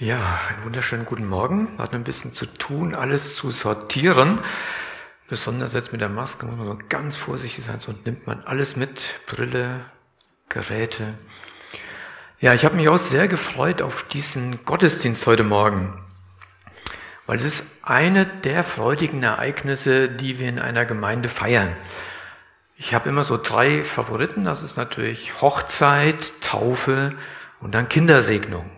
[0.00, 1.76] Ja, einen wunderschönen guten Morgen.
[1.76, 4.38] Hat ein bisschen zu tun, alles zu sortieren.
[5.28, 8.76] Besonders jetzt mit der Maske muss man so ganz vorsichtig sein, sonst nimmt man alles
[8.76, 9.20] mit.
[9.26, 9.80] Brille,
[10.48, 11.14] Geräte.
[12.38, 16.00] Ja, ich habe mich auch sehr gefreut auf diesen Gottesdienst heute Morgen,
[17.26, 21.76] weil es ist eine der freudigen Ereignisse, die wir in einer Gemeinde feiern.
[22.76, 24.44] Ich habe immer so drei Favoriten.
[24.44, 27.14] Das ist natürlich Hochzeit, Taufe
[27.58, 28.70] und dann Kindersegnung.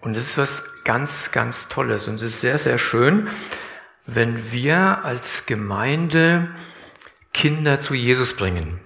[0.00, 2.08] Und das ist was ganz, ganz Tolles.
[2.08, 3.28] Und es ist sehr, sehr schön,
[4.06, 6.48] wenn wir als Gemeinde
[7.32, 8.80] Kinder zu Jesus bringen.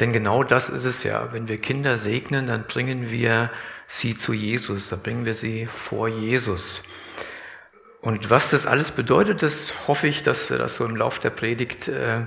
[0.00, 1.32] Denn genau das ist es ja.
[1.32, 3.50] Wenn wir Kinder segnen, dann bringen wir
[3.86, 6.82] sie zu Jesus, dann bringen wir sie vor Jesus.
[8.00, 11.30] Und was das alles bedeutet, das hoffe ich, dass wir das so im Lauf der
[11.30, 12.26] Predigt äh,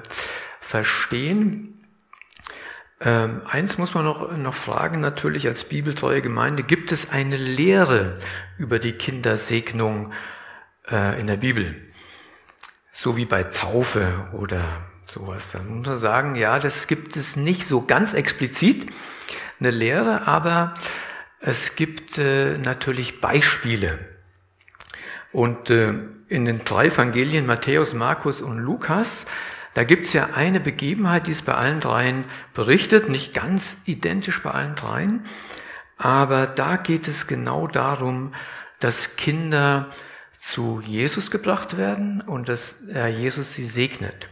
[0.60, 1.77] verstehen.
[3.00, 8.18] Ähm, eins muss man noch, noch fragen, natürlich als bibeltreue Gemeinde, gibt es eine Lehre
[8.58, 10.12] über die Kindersegnung
[10.90, 11.76] äh, in der Bibel?
[12.92, 14.64] So wie bei Taufe oder
[15.06, 15.52] sowas.
[15.52, 18.92] Da muss man sagen, ja, das gibt es nicht so ganz explizit,
[19.60, 20.74] eine Lehre, aber
[21.40, 24.00] es gibt äh, natürlich Beispiele.
[25.32, 25.94] Und äh,
[26.30, 29.26] in den drei Evangelien, Matthäus, Markus und Lukas,
[29.78, 32.26] da gibt es ja eine Begebenheit, die ist bei allen dreien
[32.56, 35.24] berichtet, nicht ganz identisch bei allen dreien,
[36.00, 38.34] aber da geht es genau darum,
[38.80, 39.92] dass Kinder
[40.32, 42.78] zu Jesus gebracht werden und dass
[43.20, 44.30] Jesus sie segnet.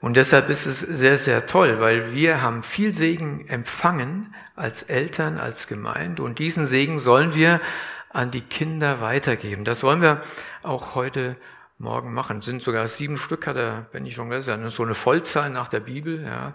[0.00, 5.36] Und deshalb ist es sehr, sehr toll, weil wir haben viel Segen empfangen als Eltern,
[5.36, 7.60] als Gemeinde und diesen Segen sollen wir
[8.08, 9.66] an die Kinder weitergeben.
[9.66, 10.22] Das wollen wir
[10.62, 11.36] auch heute
[11.78, 12.42] morgen machen.
[12.42, 15.80] Sind sogar sieben Stück, hat er, wenn ich schon gesagt so eine Vollzahl nach der
[15.80, 16.24] Bibel.
[16.24, 16.54] Ja.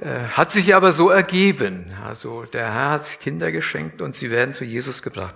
[0.00, 1.92] Äh, hat sich aber so ergeben.
[2.04, 5.34] Also der Herr hat Kinder geschenkt und sie werden zu Jesus gebracht.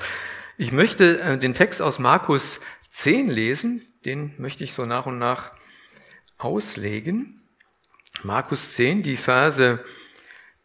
[0.58, 2.60] Ich möchte äh, den Text aus Markus
[2.90, 3.82] 10 lesen.
[4.04, 5.52] Den möchte ich so nach und nach
[6.38, 7.42] auslegen.
[8.22, 9.82] Markus 10, die Verse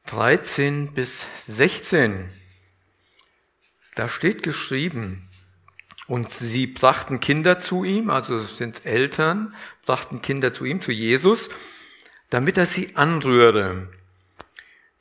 [0.07, 2.29] 13 bis 16.
[3.95, 5.24] Da steht geschrieben,
[6.07, 9.55] und sie brachten Kinder zu ihm, also sind Eltern,
[9.85, 11.49] brachten Kinder zu ihm, zu Jesus,
[12.29, 13.87] damit er sie anrühre.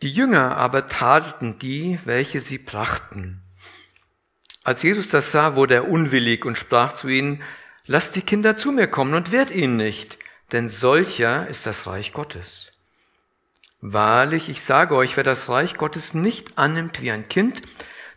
[0.02, 3.42] Die Jünger aber tadelten die, welche sie brachten.
[4.62, 7.42] Als Jesus das sah, wurde er unwillig und sprach zu ihnen,
[7.86, 10.18] lasst die Kinder zu mir kommen und wehrt ihnen nicht,
[10.52, 12.72] denn solcher ist das Reich Gottes.
[13.82, 17.60] Wahrlich, ich sage euch, wer das Reich Gottes nicht annimmt wie ein Kind,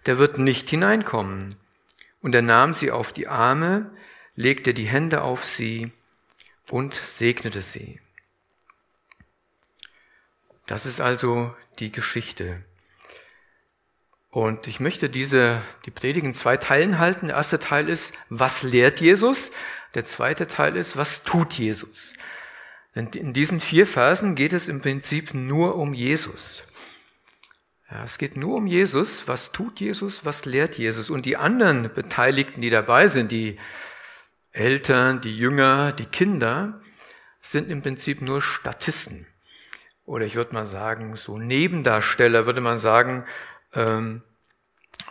[0.06, 1.58] der wird nicht hineinkommen.
[2.28, 3.90] Und er nahm sie auf die Arme,
[4.36, 5.94] legte die Hände auf sie
[6.70, 8.02] und segnete sie.
[10.66, 12.66] Das ist also die Geschichte.
[14.30, 17.28] Und ich möchte diese, die Predigen zwei Teilen halten.
[17.28, 19.52] Der erste Teil ist, was lehrt Jesus?
[19.94, 22.12] Der zweite Teil ist, was tut Jesus?
[22.94, 26.67] Denn in diesen vier Versen geht es im Prinzip nur um Jesus.
[27.90, 29.28] Ja, es geht nur um Jesus.
[29.28, 30.26] Was tut Jesus?
[30.26, 31.10] Was lehrt Jesus?
[31.10, 33.58] Und die anderen Beteiligten, die dabei sind, die
[34.52, 36.82] Eltern, die Jünger, die Kinder,
[37.40, 39.26] sind im Prinzip nur Statisten.
[40.04, 43.26] Oder ich würde mal sagen, so Nebendarsteller, würde man sagen,
[43.74, 44.22] ähm,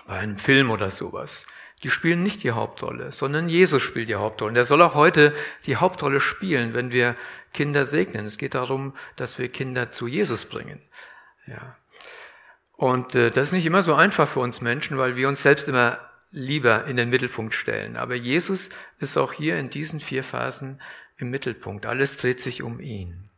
[0.06, 1.46] bei einem Film oder sowas.
[1.82, 4.48] Die spielen nicht die Hauptrolle, sondern Jesus spielt die Hauptrolle.
[4.48, 5.34] Und der soll auch heute
[5.66, 7.16] die Hauptrolle spielen, wenn wir
[7.52, 8.26] Kinder segnen.
[8.26, 10.80] Es geht darum, dass wir Kinder zu Jesus bringen.
[11.46, 11.76] Ja.
[12.76, 15.68] Und äh, das ist nicht immer so einfach für uns Menschen, weil wir uns selbst
[15.68, 15.98] immer
[16.30, 17.96] lieber in den Mittelpunkt stellen.
[17.96, 20.80] Aber Jesus ist auch hier in diesen vier Phasen
[21.16, 21.86] im Mittelpunkt.
[21.86, 23.30] Alles dreht sich um ihn.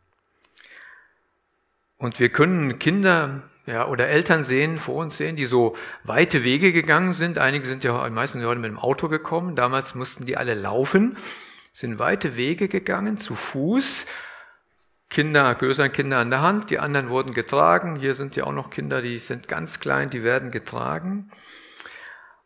[1.96, 6.72] Und wir können Kinder ja, oder Eltern sehen, vor uns sehen, die so weite Wege
[6.72, 7.38] gegangen sind.
[7.38, 9.56] Einige sind ja, meistens heute mit dem Auto gekommen.
[9.56, 11.16] Damals mussten die alle laufen,
[11.72, 14.06] sind weite Wege gegangen, zu Fuß
[15.10, 17.96] Kinder, größeren Kinder an der Hand, die anderen wurden getragen.
[17.96, 21.30] Hier sind ja auch noch Kinder, die sind ganz klein, die werden getragen.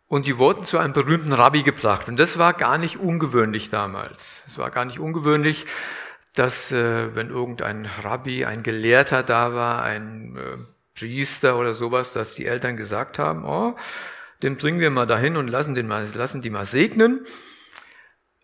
[0.06, 2.06] Und die wurden zu einem berühmten Rabbi gebracht.
[2.08, 4.44] Und das war gar nicht ungewöhnlich damals.
[4.46, 5.66] Es war gar nicht ungewöhnlich,
[6.34, 10.58] dass äh, wenn irgendein Rabbi, ein Gelehrter da war, ein äh,
[10.94, 13.74] Priester oder sowas, dass die Eltern gesagt haben, oh,
[14.42, 17.24] den bringen wir mal dahin und lassen, den mal, lassen die mal segnen.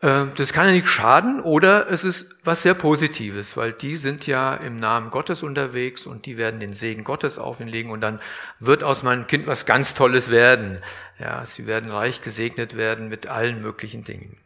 [0.00, 4.26] Äh, das kann ja nicht schaden oder es ist was sehr Positives, weil die sind
[4.26, 8.00] ja im Namen Gottes unterwegs und die werden den Segen Gottes auf ihn legen und
[8.00, 8.20] dann
[8.60, 10.80] wird aus meinem Kind was ganz Tolles werden.
[11.18, 14.38] Ja, sie werden reich gesegnet werden mit allen möglichen Dingen.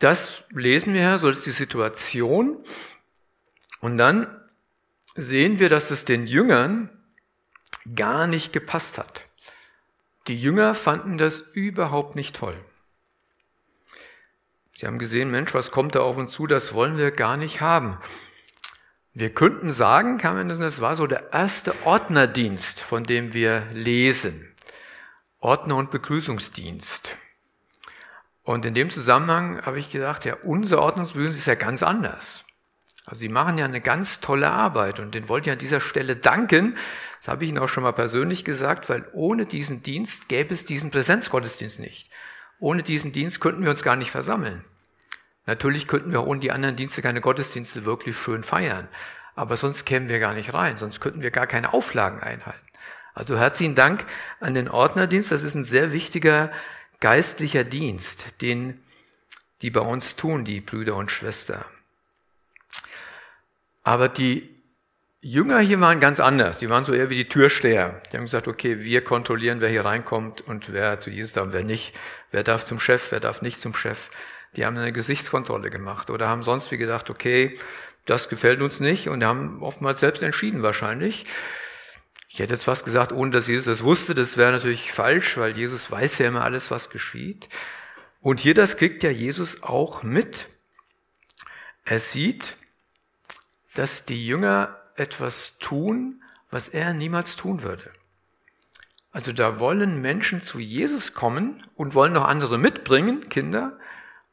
[0.00, 2.58] Das lesen wir ja, so ist die Situation.
[3.80, 4.26] Und dann
[5.14, 6.90] sehen wir, dass es den Jüngern
[7.94, 9.22] gar nicht gepasst hat.
[10.26, 12.56] Die Jünger fanden das überhaupt nicht toll.
[14.84, 17.62] Sie haben gesehen, Mensch, was kommt da auf uns zu, das wollen wir gar nicht
[17.62, 17.96] haben.
[19.14, 24.54] Wir könnten sagen, das, war so der erste Ordnerdienst, von dem wir lesen.
[25.40, 27.16] Ordner- und Begrüßungsdienst.
[28.42, 32.44] Und in dem Zusammenhang habe ich gedacht, ja, unser Ordnungsbegrüßungsdienst ist ja ganz anders.
[33.06, 36.14] Also Sie machen ja eine ganz tolle Arbeit und den wollte ich an dieser Stelle
[36.14, 36.76] danken.
[37.20, 40.66] Das habe ich Ihnen auch schon mal persönlich gesagt, weil ohne diesen Dienst gäbe es
[40.66, 42.10] diesen Präsenzgottesdienst nicht.
[42.58, 44.62] Ohne diesen Dienst könnten wir uns gar nicht versammeln.
[45.46, 48.88] Natürlich könnten wir ohne die anderen Dienste keine Gottesdienste wirklich schön feiern.
[49.34, 52.66] Aber sonst kämen wir gar nicht rein, sonst könnten wir gar keine Auflagen einhalten.
[53.14, 54.04] Also herzlichen Dank
[54.40, 55.30] an den Ordnerdienst.
[55.30, 56.50] Das ist ein sehr wichtiger
[57.00, 58.80] geistlicher Dienst, den
[59.62, 61.64] die bei uns tun, die Brüder und Schwestern.
[63.82, 64.54] Aber die
[65.20, 66.58] Jünger hier waren ganz anders.
[66.58, 68.00] Die waren so eher wie die Türsteher.
[68.12, 71.64] Die haben gesagt, okay, wir kontrollieren, wer hier reinkommt und wer zu Jesus darf, wer
[71.64, 71.94] nicht.
[72.30, 74.10] Wer darf zum Chef, wer darf nicht zum Chef.
[74.56, 77.58] Die haben eine Gesichtskontrolle gemacht oder haben sonst wie gedacht, okay,
[78.06, 81.24] das gefällt uns nicht und haben oftmals selbst entschieden wahrscheinlich.
[82.28, 85.56] Ich hätte jetzt fast gesagt, ohne dass Jesus das wusste, das wäre natürlich falsch, weil
[85.56, 87.48] Jesus weiß ja immer alles, was geschieht.
[88.20, 90.48] Und hier das kriegt ja Jesus auch mit.
[91.84, 92.56] Er sieht,
[93.74, 97.90] dass die Jünger etwas tun, was er niemals tun würde.
[99.12, 103.78] Also da wollen Menschen zu Jesus kommen und wollen noch andere mitbringen, Kinder.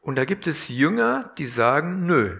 [0.01, 2.39] Und da gibt es Jünger, die sagen, nö,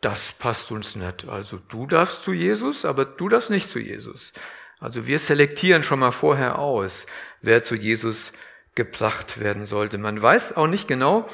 [0.00, 1.28] das passt uns nicht.
[1.28, 4.32] Also du darfst zu Jesus, aber du darfst nicht zu Jesus.
[4.78, 7.06] Also wir selektieren schon mal vorher aus,
[7.42, 8.32] wer zu Jesus
[8.74, 9.98] gebracht werden sollte.
[9.98, 11.28] Man weiß auch nicht genau,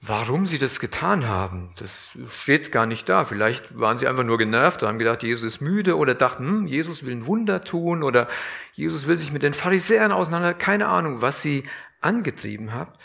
[0.00, 1.72] warum sie das getan haben.
[1.78, 3.24] Das steht gar nicht da.
[3.24, 6.66] Vielleicht waren sie einfach nur genervt und haben gedacht, Jesus ist müde oder dachten, hm,
[6.66, 8.28] Jesus will ein Wunder tun oder
[8.72, 10.54] Jesus will sich mit den Pharisäern auseinander.
[10.54, 11.64] Keine Ahnung, was sie
[12.00, 12.96] angetrieben hat.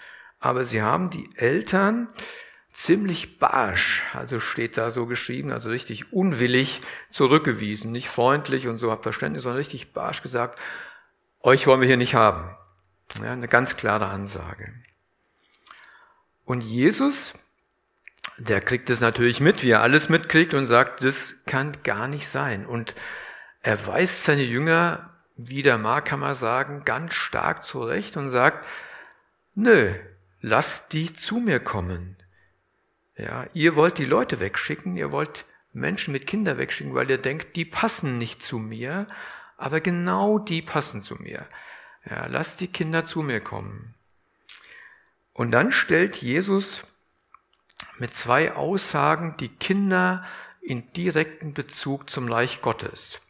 [0.43, 2.09] Aber sie haben die Eltern
[2.73, 6.81] ziemlich barsch, also steht da so geschrieben, also richtig unwillig
[7.11, 10.59] zurückgewiesen, nicht freundlich und so habt Verständnis, sondern richtig barsch gesagt,
[11.39, 12.53] euch wollen wir hier nicht haben.
[13.23, 14.73] Ja, eine ganz klare Ansage.
[16.43, 17.33] Und Jesus,
[18.37, 22.27] der kriegt es natürlich mit, wie er alles mitkriegt und sagt, das kann gar nicht
[22.27, 22.65] sein.
[22.65, 22.95] Und
[23.61, 28.67] er weist seine Jünger, wie der mag, kann man sagen, ganz stark zurecht und sagt,
[29.55, 29.95] nö,
[30.43, 32.17] lasst die zu mir kommen.
[33.15, 37.55] Ja, ihr wollt die Leute wegschicken, ihr wollt Menschen mit Kindern wegschicken, weil ihr denkt,
[37.55, 39.07] die passen nicht zu mir,
[39.57, 41.47] aber genau die passen zu mir.
[42.07, 43.95] Ja, lasst die Kinder zu mir kommen.
[45.31, 46.85] Und dann stellt Jesus
[47.97, 50.25] mit zwei Aussagen die Kinder
[50.61, 53.21] in direkten Bezug zum Reich Gottes.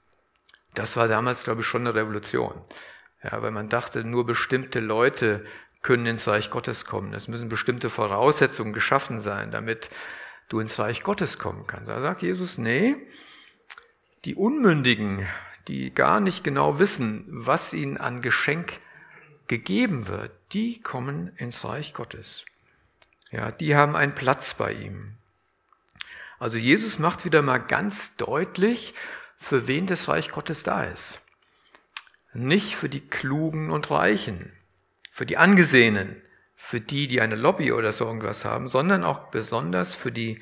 [0.73, 2.59] Das war damals, glaube ich, schon eine Revolution.
[3.23, 5.45] Ja, weil man dachte, nur bestimmte Leute
[5.83, 7.13] können ins Reich Gottes kommen.
[7.13, 9.89] Es müssen bestimmte Voraussetzungen geschaffen sein, damit
[10.49, 11.89] du ins Reich Gottes kommen kannst.
[11.89, 12.95] Da sagt Jesus, nee,
[14.25, 15.27] die Unmündigen,
[15.67, 18.79] die gar nicht genau wissen, was ihnen an Geschenk
[19.47, 22.45] gegeben wird, die kommen ins Reich Gottes.
[23.31, 25.17] Ja, die haben einen Platz bei ihm.
[26.39, 28.93] Also Jesus macht wieder mal ganz deutlich,
[29.35, 31.19] für wen das Reich Gottes da ist.
[32.33, 34.53] Nicht für die Klugen und Reichen,
[35.13, 36.19] für die Angesehenen,
[36.55, 40.41] für die, die eine Lobby oder so irgendwas haben, sondern auch besonders für die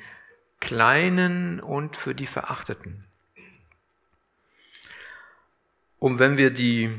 [0.60, 3.04] Kleinen und für die Verachteten.
[5.98, 6.90] Und wenn wir die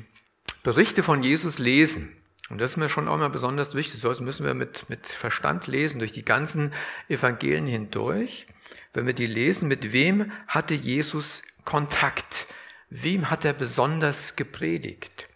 [0.62, 2.16] Berichte von Jesus lesen,
[2.52, 5.66] und das ist mir schon auch mal besonders wichtig, das müssen wir mit, mit Verstand
[5.66, 6.72] lesen, durch die ganzen
[7.10, 8.46] Evangelien hindurch.
[8.94, 12.46] Wenn wir die lesen, mit wem hatte Jesus Kontakt?
[12.92, 15.28] Wem hat er besonders gepredigt?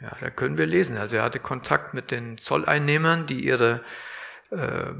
[0.00, 0.96] Ja, da können wir lesen.
[0.96, 3.82] Also er hatte Kontakt mit den Zolleinnehmern, die ihre
[4.50, 4.92] äh,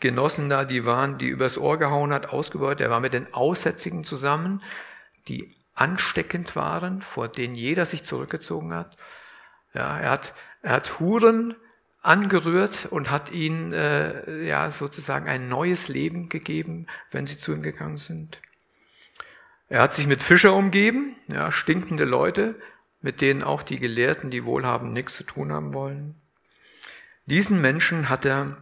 [0.00, 2.82] Genossen da, die waren, die übers Ohr gehauen hat, ausgebeutet.
[2.82, 4.62] Er war mit den Aussätzigen zusammen,
[5.28, 8.96] die ansteckend waren, vor denen jeder sich zurückgezogen hat.
[9.74, 11.54] Ja, er hat, er hat Huren
[12.02, 17.62] angerührt und hat ihnen äh, ja sozusagen ein neues Leben gegeben, wenn sie zu ihm
[17.62, 18.40] gegangen sind.
[19.68, 22.54] Er hat sich mit Fischer umgeben, ja, stinkende Leute,
[23.00, 26.20] mit denen auch die Gelehrten, die Wohlhaben, nichts zu tun haben wollen.
[27.26, 28.56] Diesen Menschen hat er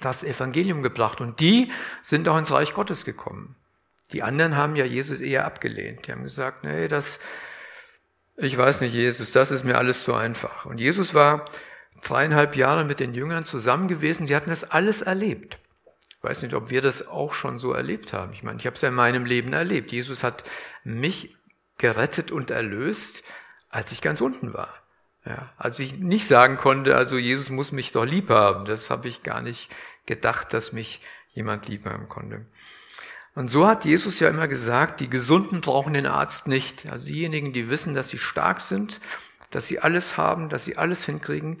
[0.00, 1.70] das Evangelium gebracht und die
[2.02, 3.56] sind auch ins Reich Gottes gekommen.
[4.12, 6.06] Die anderen haben ja Jesus eher abgelehnt.
[6.06, 7.18] Die haben gesagt, nee, das,
[8.36, 10.66] ich weiß nicht, Jesus, das ist mir alles zu einfach.
[10.66, 11.44] Und Jesus war
[12.02, 15.58] dreieinhalb Jahre mit den Jüngern zusammen gewesen, die hatten das alles erlebt.
[16.10, 18.32] Ich weiß nicht, ob wir das auch schon so erlebt haben.
[18.32, 19.92] Ich meine, ich habe es ja in meinem Leben erlebt.
[19.92, 20.44] Jesus hat
[20.82, 21.36] mich
[21.78, 23.22] gerettet und erlöst,
[23.74, 24.68] als ich ganz unten war.
[25.26, 28.66] Ja, als ich nicht sagen konnte, also Jesus muss mich doch lieb haben.
[28.66, 29.68] Das habe ich gar nicht
[30.06, 31.00] gedacht, dass mich
[31.32, 32.46] jemand lieb haben konnte.
[33.34, 36.86] Und so hat Jesus ja immer gesagt, die Gesunden brauchen den Arzt nicht.
[36.92, 39.00] Also diejenigen, die wissen, dass sie stark sind,
[39.50, 41.58] dass sie alles haben, dass sie alles hinkriegen,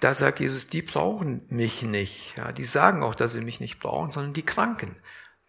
[0.00, 2.36] da sagt Jesus, die brauchen mich nicht.
[2.36, 4.94] Ja, die sagen auch, dass sie mich nicht brauchen, sondern die Kranken.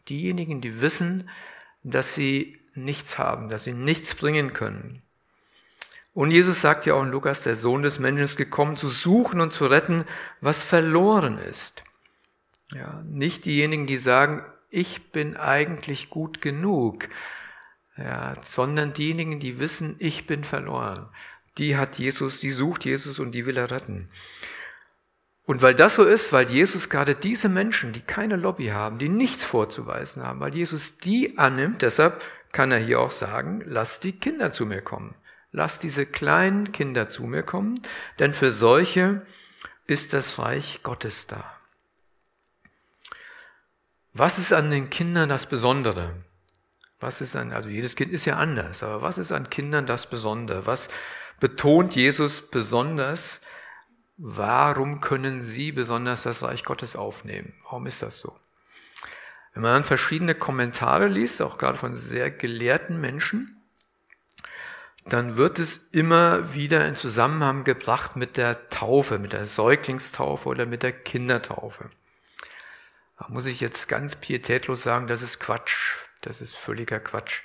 [0.08, 1.30] Diejenigen, die wissen,
[1.84, 5.04] dass sie nichts haben, dass sie nichts bringen können.
[6.14, 9.42] Und Jesus sagt ja auch in Lukas, der Sohn des Menschen ist gekommen, zu suchen
[9.42, 10.06] und zu retten,
[10.42, 11.84] was verloren ist.
[12.72, 17.10] Ja, nicht diejenigen, die sagen, ich bin eigentlich gut genug,
[17.98, 21.10] ja, sondern diejenigen, die wissen, ich bin verloren.
[21.58, 24.10] Die hat Jesus, die sucht Jesus und die will er retten.
[25.46, 29.10] Und weil das so ist, weil Jesus gerade diese Menschen, die keine Lobby haben, die
[29.10, 34.14] nichts vorzuweisen haben, weil Jesus die annimmt, deshalb kann er hier auch sagen, lasst die
[34.14, 35.16] Kinder zu mir kommen.
[35.52, 37.82] Lasst diese kleinen Kinder zu mir kommen,
[38.20, 39.26] denn für solche
[39.88, 41.44] ist das Reich Gottes da.
[44.14, 46.14] Was ist an den Kindern das Besondere?
[47.00, 50.10] Was ist an, also jedes Kind ist ja anders, aber was ist an Kindern das
[50.10, 50.68] Besondere?
[50.68, 50.90] Was
[51.40, 53.40] betont Jesus besonders?
[54.18, 57.54] Warum können sie besonders das Reich Gottes aufnehmen?
[57.64, 58.38] Warum ist das so?
[59.54, 63.59] Wenn man dann verschiedene Kommentare liest, auch gerade von sehr gelehrten Menschen,
[65.06, 70.66] dann wird es immer wieder in Zusammenhang gebracht mit der Taufe, mit der Säuglingstaufe oder
[70.66, 71.90] mit der Kindertaufe.
[73.18, 75.98] Da muss ich jetzt ganz pietätlos sagen, das ist Quatsch.
[76.22, 77.42] Das ist völliger Quatsch.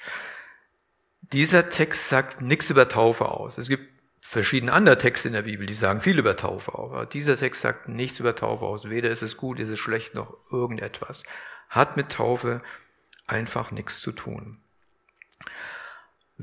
[1.22, 3.58] Dieser Text sagt nichts über Taufe aus.
[3.58, 3.88] Es gibt
[4.20, 6.92] verschiedene andere Texte in der Bibel, die sagen viel über Taufe aus.
[6.92, 8.90] Aber dieser Text sagt nichts über Taufe aus.
[8.90, 11.22] Weder ist es gut, ist es schlecht, noch irgendetwas.
[11.68, 12.60] Hat mit Taufe
[13.26, 14.63] einfach nichts zu tun.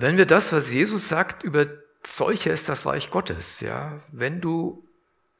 [0.01, 1.67] Wenn wir das, was Jesus sagt, über
[2.03, 4.89] solche ist das Reich Gottes, ja, wenn du,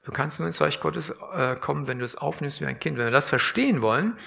[0.04, 3.00] du kannst nur ins Reich Gottes äh, kommen, wenn du es aufnimmst wie ein Kind.
[3.00, 4.18] Wenn wir das verstehen wollen,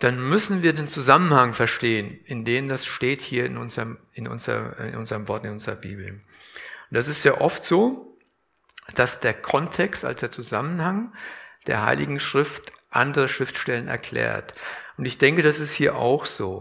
[0.00, 4.76] dann müssen wir den Zusammenhang verstehen, in dem das steht hier in unserem, in unser,
[4.80, 6.10] in unserem Wort, in unserer Bibel.
[6.10, 6.20] Und
[6.90, 8.18] das ist ja oft so,
[8.96, 11.14] dass der Kontext, als der Zusammenhang
[11.68, 14.54] der Heiligen Schrift andere Schriftstellen erklärt.
[14.96, 16.60] Und ich denke, das ist hier auch so.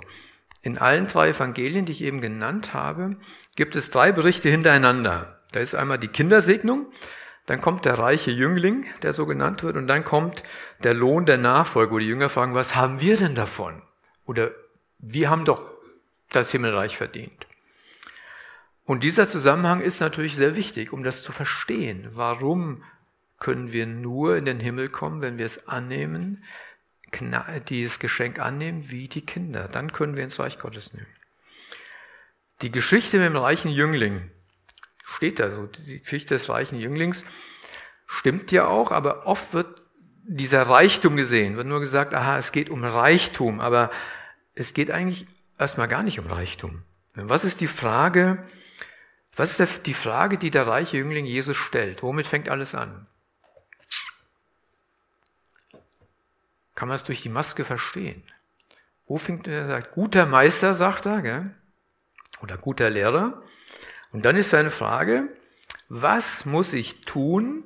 [0.68, 3.16] In allen drei Evangelien, die ich eben genannt habe,
[3.56, 5.40] gibt es drei Berichte hintereinander.
[5.54, 6.92] Da ist einmal die Kindersegnung,
[7.46, 10.44] dann kommt der reiche Jüngling, der so genannt wird, und dann kommt
[10.84, 13.82] der Lohn der Nachfolge, wo die Jünger fragen, was haben wir denn davon?
[14.26, 14.52] Oder
[15.00, 15.70] wir haben doch
[16.34, 17.48] das Himmelreich verdient.
[18.84, 22.10] Und dieser Zusammenhang ist natürlich sehr wichtig, um das zu verstehen.
[22.12, 22.84] Warum
[23.40, 26.44] können wir nur in den Himmel kommen, wenn wir es annehmen,
[27.70, 29.68] dieses Geschenk annehmen wie die Kinder.
[29.68, 31.08] Dann können wir ins Reich Gottes nehmen.
[32.62, 34.32] Die Geschichte mit dem reichen Jüngling
[35.04, 35.68] steht da so.
[35.68, 37.24] Die Geschichte des reichen Jünglings
[38.06, 39.84] stimmt ja auch, aber oft wird
[40.24, 43.92] dieser Reichtum gesehen, wird nur gesagt, aha, es geht um Reichtum, aber
[44.56, 45.26] es geht eigentlich
[45.58, 46.84] erstmal gar nicht um Reichtum.
[47.16, 48.46] Was ist die Frage,
[49.36, 52.04] was ist die Frage, die der reiche Jüngling Jesus stellt?
[52.04, 53.08] Womit fängt alles an?
[56.78, 58.22] Kann man es durch die Maske verstehen.
[59.08, 61.56] Wo fängt er, sagt, guter Meister, sagt er, gell?
[62.40, 63.42] oder guter Lehrer.
[64.12, 65.28] Und dann ist seine Frage,
[65.90, 67.64] was muss ich tun,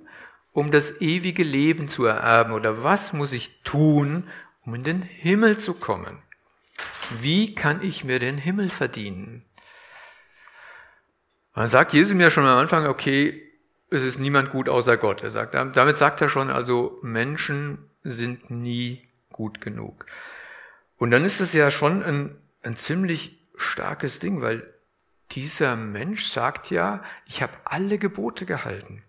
[0.53, 2.53] um das ewige Leben zu ererben?
[2.53, 4.30] Oder was muss ich tun,
[4.62, 6.24] um in den Himmel zu kommen?
[7.20, 9.44] Wie kann ich mir den Himmel verdienen?
[11.53, 13.44] Man sagt Jesus mir schon am Anfang, okay,
[13.89, 15.22] es ist niemand gut außer Gott.
[15.22, 20.05] Er sagt, damit sagt er schon, also Menschen sind nie gut genug.
[20.98, 24.72] Und dann ist das ja schon ein, ein ziemlich starkes Ding, weil
[25.31, 29.03] dieser Mensch sagt ja, ich habe alle Gebote gehalten.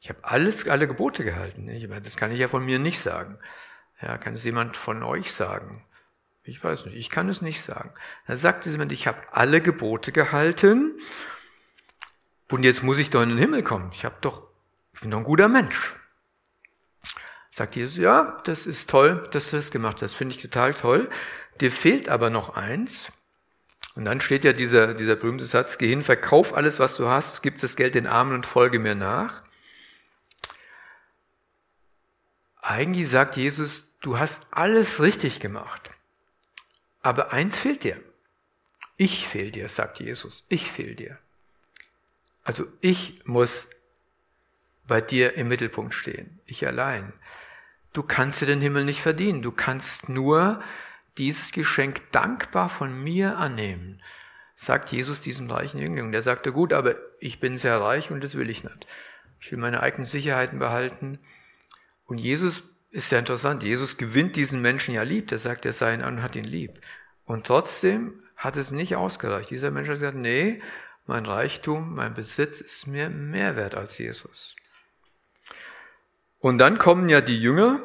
[0.00, 1.70] Ich habe alles, alle Gebote gehalten.
[2.02, 3.38] Das kann ich ja von mir nicht sagen.
[4.02, 5.82] Ja, kann es jemand von euch sagen?
[6.42, 7.90] Ich weiß nicht, ich kann es nicht sagen.
[8.26, 10.98] Da sagt jemand, ich habe alle Gebote gehalten
[12.50, 13.90] und jetzt muss ich doch in den Himmel kommen.
[13.94, 14.46] Ich habe doch,
[14.92, 15.96] ich bin doch ein guter Mensch.
[17.54, 21.08] Sagt Jesus, ja, das ist toll, dass du das gemacht hast, finde ich total toll.
[21.60, 23.12] Dir fehlt aber noch eins.
[23.94, 27.42] Und dann steht ja dieser, dieser berühmte Satz, geh hin, verkauf alles, was du hast,
[27.42, 29.42] gib das Geld den Armen und folge mir nach.
[32.60, 35.90] Eigentlich sagt Jesus, du hast alles richtig gemacht.
[37.02, 38.00] Aber eins fehlt dir.
[38.96, 40.44] Ich fehl dir, sagt Jesus.
[40.48, 41.20] Ich fehl dir.
[42.42, 43.68] Also ich muss
[44.88, 46.40] bei dir im Mittelpunkt stehen.
[46.46, 47.12] Ich allein.
[47.94, 49.40] Du kannst dir den Himmel nicht verdienen.
[49.40, 50.60] Du kannst nur
[51.16, 54.02] dieses Geschenk dankbar von mir annehmen.
[54.56, 56.10] sagt Jesus diesem reichen Jüngling.
[56.10, 58.86] Der sagte, gut, aber ich bin sehr reich und das will ich nicht.
[59.40, 61.18] Ich will meine eigenen Sicherheiten behalten.
[62.06, 63.62] Und Jesus ist ja interessant.
[63.62, 65.28] Jesus gewinnt diesen Menschen ja lieb.
[65.28, 66.72] Der sagt, er sei ihn an und hat ihn lieb.
[67.26, 69.50] Und trotzdem hat es nicht ausgereicht.
[69.50, 70.60] Dieser Mensch hat gesagt, nee,
[71.06, 74.56] mein Reichtum, mein Besitz ist mir mehr wert als Jesus.
[76.44, 77.80] Und dann kommen ja die Jünger.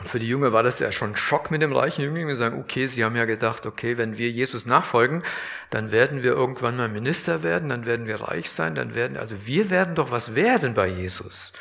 [0.00, 2.26] Und für die Jünger war das ja schon Schock mit dem reichen Jüngling.
[2.26, 5.22] Wir sagen, okay, sie haben ja gedacht, okay, wenn wir Jesus nachfolgen,
[5.70, 9.46] dann werden wir irgendwann mal Minister werden, dann werden wir reich sein, dann werden, also
[9.46, 11.52] wir werden doch was werden bei Jesus.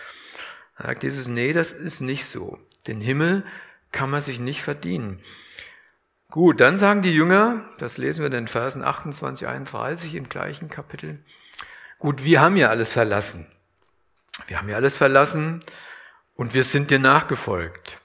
[0.80, 2.58] Da sagt Jesus, nee, das ist nicht so.
[2.88, 3.44] Den Himmel
[3.92, 5.20] kann man sich nicht verdienen.
[6.32, 10.70] Gut, dann sagen die Jünger, das lesen wir in den Versen 28, 31 im gleichen
[10.70, 11.20] Kapitel,
[12.00, 13.46] gut, wir haben ja alles verlassen.
[14.48, 15.60] Wir haben ja alles verlassen
[16.39, 17.98] und wir sind dir nachgefolgt.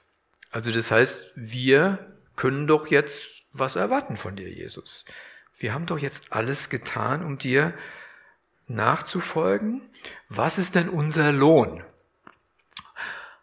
[0.51, 5.05] Also das heißt, wir können doch jetzt was erwarten von dir, Jesus.
[5.57, 7.73] Wir haben doch jetzt alles getan, um dir
[8.67, 9.89] nachzufolgen.
[10.27, 11.81] Was ist denn unser Lohn?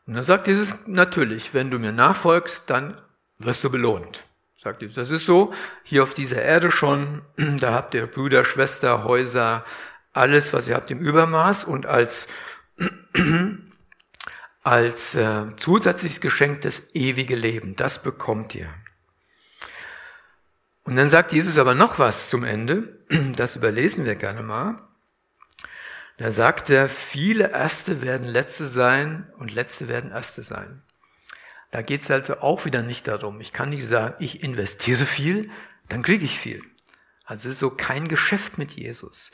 [0.06, 3.00] Und dann sagt Jesus, natürlich, wenn du mir nachfolgst, dann
[3.38, 4.25] wirst du belohnt
[4.58, 4.94] sagt Jesus.
[4.94, 7.22] Das ist so, hier auf dieser Erde schon,
[7.58, 9.64] da habt ihr Brüder, Schwester, Häuser,
[10.12, 12.28] alles, was ihr habt im Übermaß und als,
[14.62, 18.73] als äh, zusätzliches Geschenk das ewige Leben, das bekommt ihr.
[20.85, 22.99] Und dann sagt Jesus aber noch was zum Ende,
[23.37, 24.76] das überlesen wir gerne mal.
[26.19, 30.83] Da sagt er, viele Erste werden Letzte sein und Letzte werden Erste sein.
[31.71, 35.50] Da geht es also auch wieder nicht darum, ich kann nicht sagen, ich investiere viel,
[35.88, 36.62] dann kriege ich viel.
[37.25, 39.31] Also es ist so kein Geschäft mit Jesus.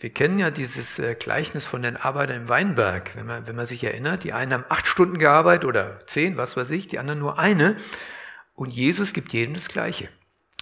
[0.00, 3.14] Wir kennen ja dieses äh, Gleichnis von den Arbeitern im Weinberg.
[3.16, 6.56] Wenn man, wenn man sich erinnert, die einen haben acht Stunden gearbeitet oder zehn, was
[6.56, 7.76] weiß ich, die anderen nur eine.
[8.54, 10.08] Und Jesus gibt jedem das Gleiche.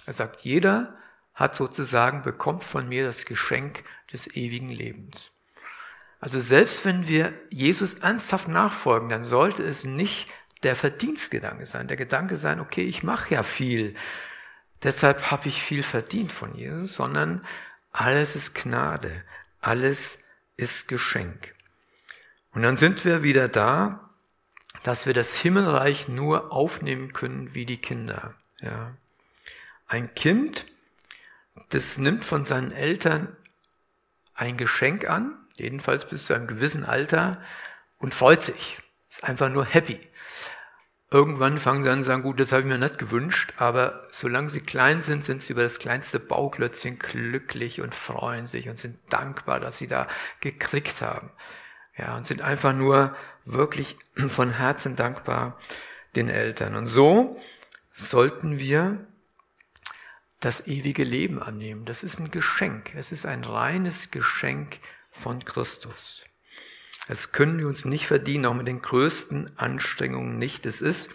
[0.05, 0.93] Er sagt, jeder
[1.33, 5.31] hat sozusagen, bekommt von mir das Geschenk des ewigen Lebens.
[6.19, 10.27] Also selbst wenn wir Jesus ernsthaft nachfolgen, dann sollte es nicht
[10.63, 13.95] der Verdienstgedanke sein, der Gedanke sein, okay, ich mache ja viel,
[14.83, 17.45] deshalb habe ich viel verdient von Jesus, sondern
[17.99, 19.25] alles ist Gnade,
[19.59, 20.19] alles
[20.55, 21.53] ist Geschenk.
[22.53, 24.09] Und dann sind wir wieder da,
[24.83, 28.35] dass wir das Himmelreich nur aufnehmen können wie die Kinder.
[28.61, 28.95] Ja.
[29.87, 30.65] Ein Kind,
[31.71, 33.35] das nimmt von seinen Eltern
[34.33, 37.41] ein Geschenk an, jedenfalls bis zu einem gewissen Alter,
[37.97, 38.77] und freut sich.
[39.09, 39.99] Ist einfach nur happy.
[41.11, 44.51] Irgendwann fangen sie an zu sagen, gut, das habe ich mir nicht gewünscht, aber solange
[44.51, 48.99] sie klein sind, sind sie über das kleinste Bauklötzchen glücklich und freuen sich und sind
[49.09, 50.07] dankbar, dass sie da
[50.39, 51.31] gekriegt haben.
[51.97, 55.57] Ja, und sind einfach nur wirklich von Herzen dankbar
[56.15, 56.75] den Eltern.
[56.75, 57.41] Und so
[57.93, 59.05] sollten wir
[60.39, 61.85] das ewige Leben annehmen.
[61.85, 62.93] Das ist ein Geschenk.
[62.95, 64.79] Es ist ein reines Geschenk
[65.11, 66.23] von Christus.
[67.09, 70.67] Das können wir uns nicht verdienen, auch mit den größten Anstrengungen nicht.
[70.67, 71.09] Es ist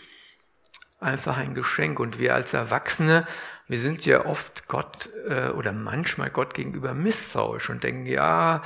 [0.98, 2.00] einfach ein Geschenk.
[2.00, 3.28] Und wir als Erwachsene,
[3.68, 8.60] wir sind ja oft Gott äh, oder manchmal Gott gegenüber misstrauisch und denken, ja,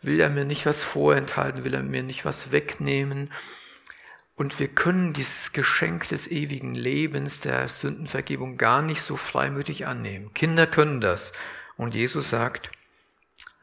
[0.00, 3.30] will er mir nicht was vorenthalten, will er mir nicht was wegnehmen.
[4.34, 10.32] Und wir können dieses Geschenk des ewigen Lebens, der Sündenvergebung gar nicht so freimütig annehmen.
[10.32, 11.32] Kinder können das.
[11.76, 12.70] Und Jesus sagt,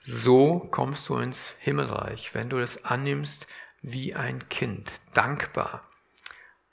[0.09, 3.47] so kommst du ins Himmelreich, wenn du es annimmst
[3.81, 5.87] wie ein Kind, dankbar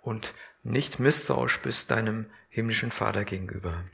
[0.00, 3.84] und nicht misstrauisch bist deinem himmlischen Vater gegenüber.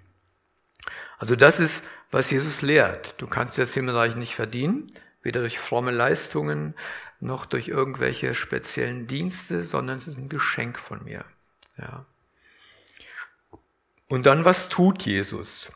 [1.19, 3.15] Also das ist, was Jesus lehrt.
[3.19, 6.75] Du kannst das Himmelreich nicht verdienen, weder durch fromme Leistungen
[7.21, 11.25] noch durch irgendwelche speziellen Dienste, sondern es ist ein Geschenk von mir.
[11.77, 12.07] Ja.
[14.09, 15.71] Und dann, was tut Jesus?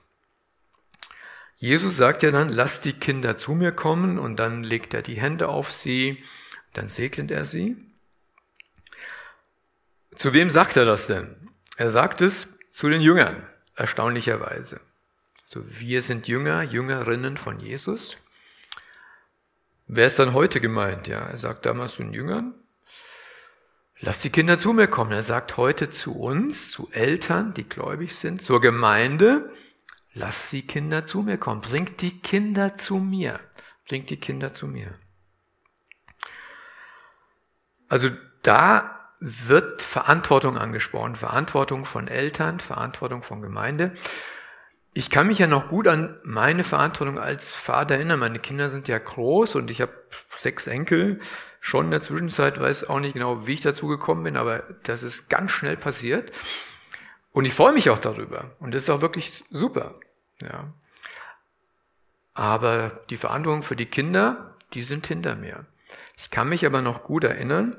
[1.56, 5.20] Jesus sagt ja dann, lasst die Kinder zu mir kommen und dann legt er die
[5.20, 6.22] Hände auf sie,
[6.74, 7.76] dann segnet er sie.
[10.14, 11.34] Zu wem sagt er das denn?
[11.76, 14.80] Er sagt es zu den Jüngern, erstaunlicherweise.
[15.46, 18.18] So, wir sind Jünger, Jüngerinnen von Jesus.
[19.86, 21.06] Wer ist dann heute gemeint?
[21.06, 22.54] Ja, er sagt damals zu den Jüngern,
[24.00, 25.12] Lass die Kinder zu mir kommen.
[25.12, 29.50] Er sagt heute zu uns, zu Eltern, die gläubig sind, zur Gemeinde,
[30.18, 31.60] Lass die Kinder zu mir kommen.
[31.60, 33.38] Bringt die Kinder zu mir.
[33.86, 34.94] Bringt die Kinder zu mir.
[37.88, 38.08] Also
[38.42, 41.16] da wird Verantwortung angesprochen.
[41.16, 43.92] Verantwortung von Eltern, Verantwortung von Gemeinde.
[44.94, 48.18] Ich kann mich ja noch gut an meine Verantwortung als Vater erinnern.
[48.18, 49.92] Meine Kinder sind ja groß und ich habe
[50.34, 51.20] sechs Enkel.
[51.60, 55.02] Schon in der Zwischenzeit weiß auch nicht genau, wie ich dazu gekommen bin, aber das
[55.02, 56.32] ist ganz schnell passiert.
[57.32, 58.56] Und ich freue mich auch darüber.
[58.60, 60.00] Und das ist auch wirklich super.
[60.40, 60.72] Ja.
[62.34, 65.64] Aber die Verantwortung für die Kinder, die sind hinter mir.
[66.16, 67.76] Ich kann mich aber noch gut erinnern,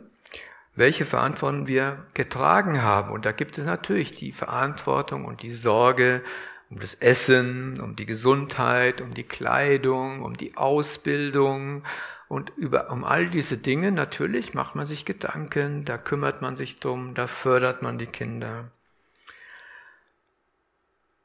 [0.76, 3.12] welche Verantwortung wir getragen haben.
[3.12, 6.24] Und da gibt es natürlich die Verantwortung und die Sorge
[6.70, 11.84] um das Essen, um die Gesundheit, um die Kleidung, um die Ausbildung
[12.28, 16.80] und über, um all diese Dinge natürlich macht man sich Gedanken, da kümmert man sich
[16.80, 18.70] drum, da fördert man die Kinder.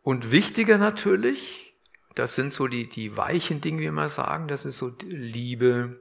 [0.02, 1.74] Und wichtiger natürlich,
[2.14, 6.00] das sind so die, die weichen Dinge, wie wir sagen, das ist so Liebe,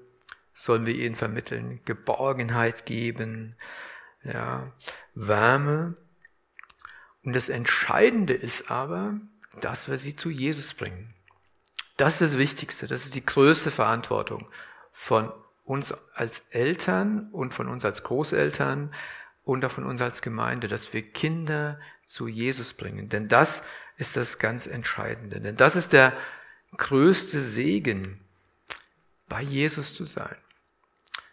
[0.53, 3.55] sollen wir ihnen vermitteln, Geborgenheit geben,
[4.23, 4.71] ja,
[5.13, 5.95] Wärme.
[7.23, 9.19] Und das Entscheidende ist aber,
[9.61, 11.13] dass wir sie zu Jesus bringen.
[11.97, 14.47] Das ist das Wichtigste, das ist die größte Verantwortung
[14.91, 15.31] von
[15.63, 18.91] uns als Eltern und von uns als Großeltern
[19.43, 23.09] und auch von uns als Gemeinde, dass wir Kinder zu Jesus bringen.
[23.09, 23.61] Denn das
[24.01, 25.39] ist das ganz Entscheidende.
[25.39, 26.11] Denn das ist der
[26.75, 28.17] größte Segen,
[29.29, 30.35] bei Jesus zu sein.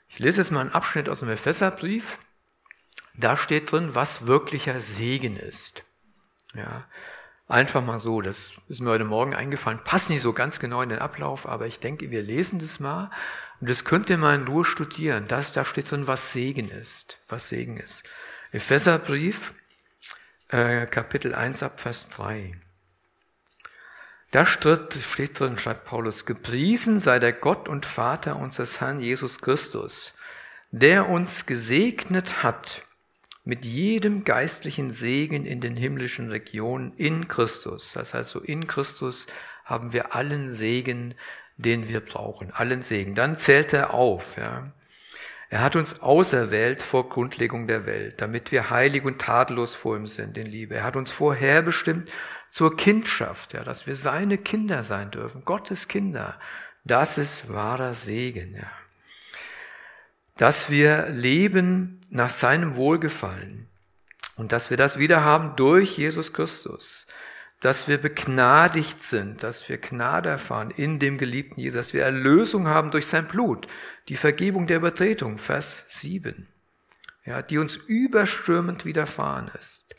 [0.09, 2.19] Ich lese jetzt mal einen Abschnitt aus dem Epheserbrief.
[3.15, 5.83] Da steht drin, was wirklicher Segen ist.
[6.55, 6.87] Ja,
[7.49, 8.21] einfach mal so.
[8.21, 9.83] Das ist mir heute Morgen eingefallen.
[9.83, 13.11] Passt nicht so ganz genau in den Ablauf, aber ich denke, wir lesen das mal.
[13.63, 15.25] Und das könnt ihr mal in Ruhe studieren.
[15.27, 17.19] Das, da steht drin, was Segen ist.
[17.29, 18.05] Was Segen ist.
[18.53, 19.55] Epheserbrief,
[20.49, 22.53] äh, Kapitel 1 ab Vers 3.
[24.31, 30.13] Da steht drin, schreibt Paulus, gepriesen sei der Gott und Vater unseres Herrn Jesus Christus,
[30.71, 32.83] der uns gesegnet hat
[33.45, 37.93] mit jedem geistlichen Segen in den himmlischen Regionen in Christus.
[37.95, 39.27] Das heißt, so in Christus
[39.65, 41.15] haben wir allen Segen,
[41.57, 43.15] den wir brauchen, allen Segen.
[43.15, 44.71] Dann zählt er auf, ja.
[45.51, 50.07] Er hat uns auserwählt vor Grundlegung der Welt, damit wir heilig und tadellos vor ihm
[50.07, 50.75] sind in Liebe.
[50.75, 52.11] Er hat uns vorherbestimmt
[52.51, 56.39] zur Kindschaft, ja, dass wir seine Kinder sein dürfen, Gottes Kinder.
[56.85, 58.71] Das ist wahrer Segen, ja.
[60.37, 63.69] Dass wir leben nach seinem Wohlgefallen
[64.37, 67.08] und dass wir das wieder haben durch Jesus Christus
[67.61, 72.69] dass wir begnadigt sind, dass wir Gnade erfahren in dem geliebten Jesus, dass wir Erlösung
[72.69, 73.67] haben durch sein Blut,
[74.09, 76.47] die Vergebung der Übertretung, Vers 7,
[77.25, 79.97] ja, die uns überströmend widerfahren ist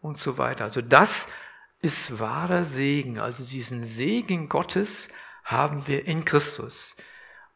[0.00, 0.64] und so weiter.
[0.64, 1.28] Also das
[1.80, 5.08] ist wahrer Segen, also diesen Segen Gottes
[5.44, 6.94] haben wir in Christus.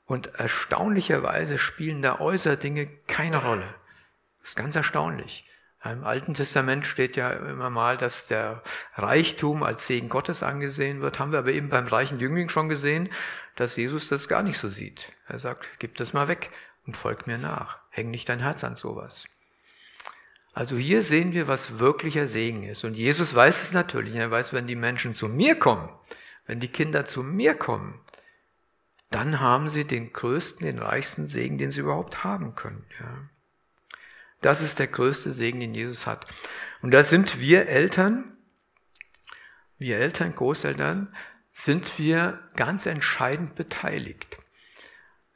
[0.05, 3.75] Und erstaunlicherweise spielen da äußere Dinge keine Rolle.
[4.41, 5.45] Das ist ganz erstaunlich.
[5.85, 8.63] Im Alten Testament steht ja immer mal, dass der
[8.95, 11.19] Reichtum als Segen Gottes angesehen wird.
[11.19, 13.09] Haben wir aber eben beim reichen Jüngling schon gesehen,
[13.57, 15.09] dass Jesus das gar nicht so sieht.
[15.27, 16.51] Er sagt, gib das mal weg
[16.87, 17.81] und folg mir nach.
[17.91, 19.25] Häng nicht dein Herz an sowas.
[20.53, 22.85] Also hier sehen wir, was wirklicher Segen ist.
[22.85, 24.15] Und Jesus weiß es natürlich.
[24.15, 25.89] Er weiß, wenn die Menschen zu mir kommen,
[26.47, 27.99] wenn die Kinder zu mir kommen,
[29.11, 32.85] dann haben sie den größten, den reichsten Segen, den sie überhaupt haben können.
[33.01, 33.29] Ja.
[34.43, 36.27] Das ist der größte Segen, den Jesus hat.
[36.83, 38.37] Und da sind wir Eltern,
[39.79, 41.15] wir Eltern, Großeltern,
[41.53, 44.27] sind wir ganz entscheidend beteiligt.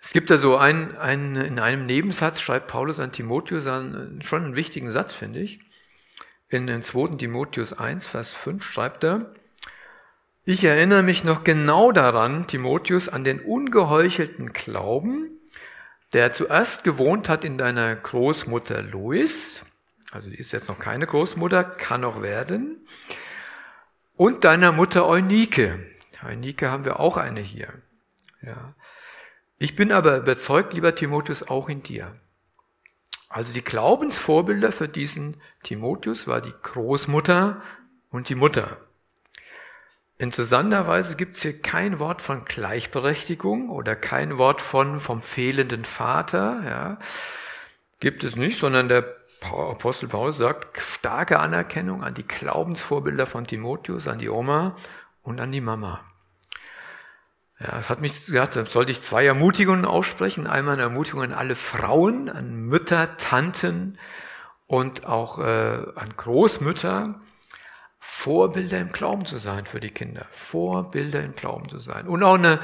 [0.01, 4.45] Es gibt da so einen, einen, in einem Nebensatz schreibt Paulus an Timotheus einen, schon
[4.45, 5.61] einen wichtigen Satz, finde ich.
[6.49, 7.17] In den 2.
[7.17, 9.35] Timotheus 1, Vers 5 schreibt er,
[10.45, 15.36] ich erinnere mich noch genau daran, Timotheus, an den ungeheuchelten Glauben,
[16.17, 19.61] der zuerst gewohnt hat in deiner Großmutter Louis,
[20.13, 22.87] also die ist jetzt noch keine Großmutter, kann noch werden,
[24.15, 25.79] und deiner Mutter Eunike.
[26.25, 27.69] Eunike haben wir auch eine hier.
[28.41, 28.75] Ja.
[29.59, 32.19] Ich bin aber überzeugt, lieber Timotheus, auch in dir.
[33.29, 37.61] Also die Glaubensvorbilder für diesen Timotheus war die Großmutter
[38.09, 38.86] und die Mutter.
[40.19, 46.63] Interessanterweise gibt es hier kein Wort von Gleichberechtigung oder kein Wort von vom fehlenden Vater.
[46.65, 46.99] Ja.
[48.01, 49.07] Gibt es nicht, sondern der
[49.43, 54.75] Apostel Paulus sagt starke Anerkennung an die Glaubensvorbilder von Timotheus, an die Oma
[55.23, 56.01] und an die Mama.
[57.61, 60.47] Ja, es hat mich gesagt, da sollte ich zwei Ermutigungen aussprechen.
[60.47, 63.99] Einmal eine Ermutigung an alle Frauen, an Mütter, Tanten
[64.67, 67.21] und auch äh, an Großmütter,
[68.09, 70.27] Vorbilder im Glauben zu sein für die Kinder.
[70.31, 72.07] Vorbilder im Glauben zu sein.
[72.07, 72.61] Und auch eine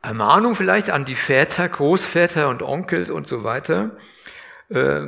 [0.00, 3.96] Ermahnung vielleicht an die Väter, Großväter und Onkel und so weiter,
[4.70, 5.02] äh,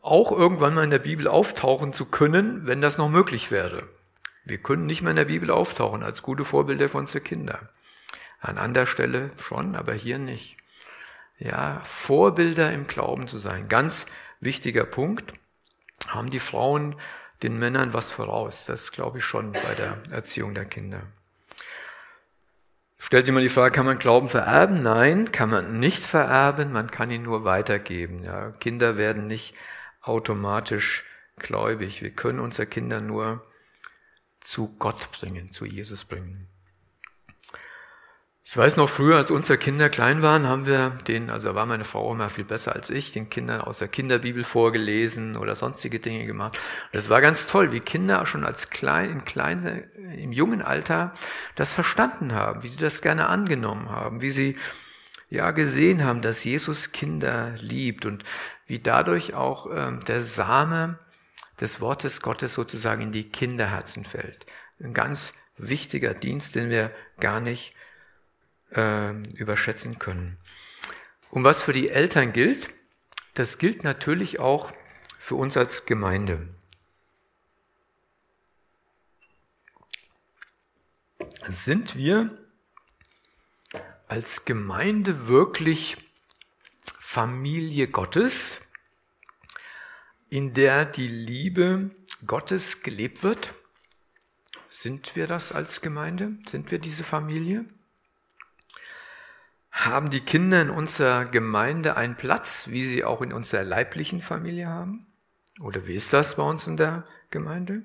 [0.00, 3.88] auch irgendwann mal in der Bibel auftauchen zu können, wenn das noch möglich wäre.
[4.44, 7.68] Wir können nicht mehr in der Bibel auftauchen als gute Vorbilder für unsere Kinder.
[8.40, 10.56] An anderer Stelle schon, aber hier nicht.
[11.38, 13.68] Ja, Vorbilder im Glauben zu sein.
[13.68, 14.06] Ganz
[14.40, 15.34] wichtiger Punkt.
[16.08, 16.96] Haben die Frauen
[17.42, 18.66] den Männern was voraus.
[18.66, 21.02] Das glaube ich schon bei der Erziehung der Kinder.
[22.98, 24.82] Stellt mal die Frage, kann man Glauben vererben?
[24.82, 28.24] Nein, kann man nicht vererben, man kann ihn nur weitergeben.
[28.24, 28.52] Ja.
[28.52, 29.54] Kinder werden nicht
[30.00, 31.04] automatisch
[31.36, 32.00] gläubig.
[32.00, 33.42] Wir können unsere Kinder nur
[34.40, 36.48] zu Gott bringen, zu Jesus bringen.
[38.52, 41.84] Ich weiß noch früher, als unsere Kinder klein waren, haben wir den, also war meine
[41.84, 46.26] Frau immer viel besser als ich, den Kindern aus der Kinderbibel vorgelesen oder sonstige Dinge
[46.26, 46.58] gemacht.
[46.58, 49.84] Und das war ganz toll, wie Kinder schon als klein, in klein,
[50.18, 51.14] im jungen Alter
[51.54, 54.58] das verstanden haben, wie sie das gerne angenommen haben, wie sie
[55.30, 58.22] ja gesehen haben, dass Jesus Kinder liebt und
[58.66, 60.98] wie dadurch auch äh, der Same
[61.58, 64.44] des Wortes Gottes sozusagen in die Kinderherzen fällt.
[64.78, 67.72] Ein ganz wichtiger Dienst, den wir gar nicht
[68.74, 70.38] äh, überschätzen können.
[71.30, 72.68] Und was für die Eltern gilt,
[73.34, 74.72] das gilt natürlich auch
[75.18, 76.48] für uns als Gemeinde.
[81.44, 82.36] Sind wir
[84.08, 85.96] als Gemeinde wirklich
[86.98, 88.60] Familie Gottes,
[90.28, 91.90] in der die Liebe
[92.26, 93.54] Gottes gelebt wird?
[94.68, 96.38] Sind wir das als Gemeinde?
[96.48, 97.66] Sind wir diese Familie?
[99.72, 104.68] Haben die Kinder in unserer Gemeinde einen Platz, wie sie auch in unserer leiblichen Familie
[104.68, 105.06] haben?
[105.60, 107.82] Oder wie ist das bei uns in der Gemeinde?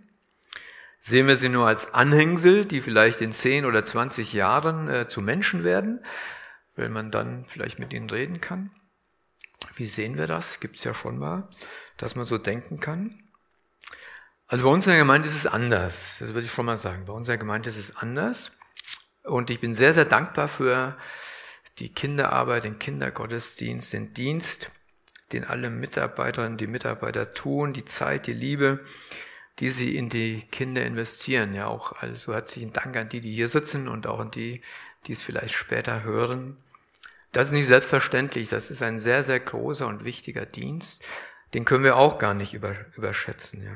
[0.99, 5.21] Sehen wir sie nur als Anhängsel, die vielleicht in 10 oder 20 Jahren äh, zu
[5.21, 6.03] Menschen werden,
[6.75, 8.71] weil man dann vielleicht mit ihnen reden kann?
[9.75, 10.59] Wie sehen wir das?
[10.59, 11.47] Gibt es ja schon mal,
[11.95, 13.23] dass man so denken kann.
[14.47, 16.17] Also bei unserer Gemeinde ist es anders.
[16.19, 17.05] Das würde ich schon mal sagen.
[17.05, 18.51] Bei unserer Gemeinde ist es anders.
[19.23, 20.97] Und ich bin sehr, sehr dankbar für
[21.79, 24.71] die Kinderarbeit, den Kindergottesdienst, den Dienst,
[25.31, 28.83] den alle Mitarbeiterinnen, die Mitarbeiter tun, die Zeit, die Liebe,
[29.59, 31.53] die sie in die Kinder investieren.
[31.53, 34.61] Ja, auch also herzlichen Dank an die, die hier sitzen und auch an die,
[35.05, 36.57] die es vielleicht später hören.
[37.31, 38.49] Das ist nicht selbstverständlich.
[38.49, 41.05] Das ist ein sehr, sehr großer und wichtiger Dienst.
[41.53, 43.63] Den können wir auch gar nicht überschätzen.
[43.63, 43.75] Ja.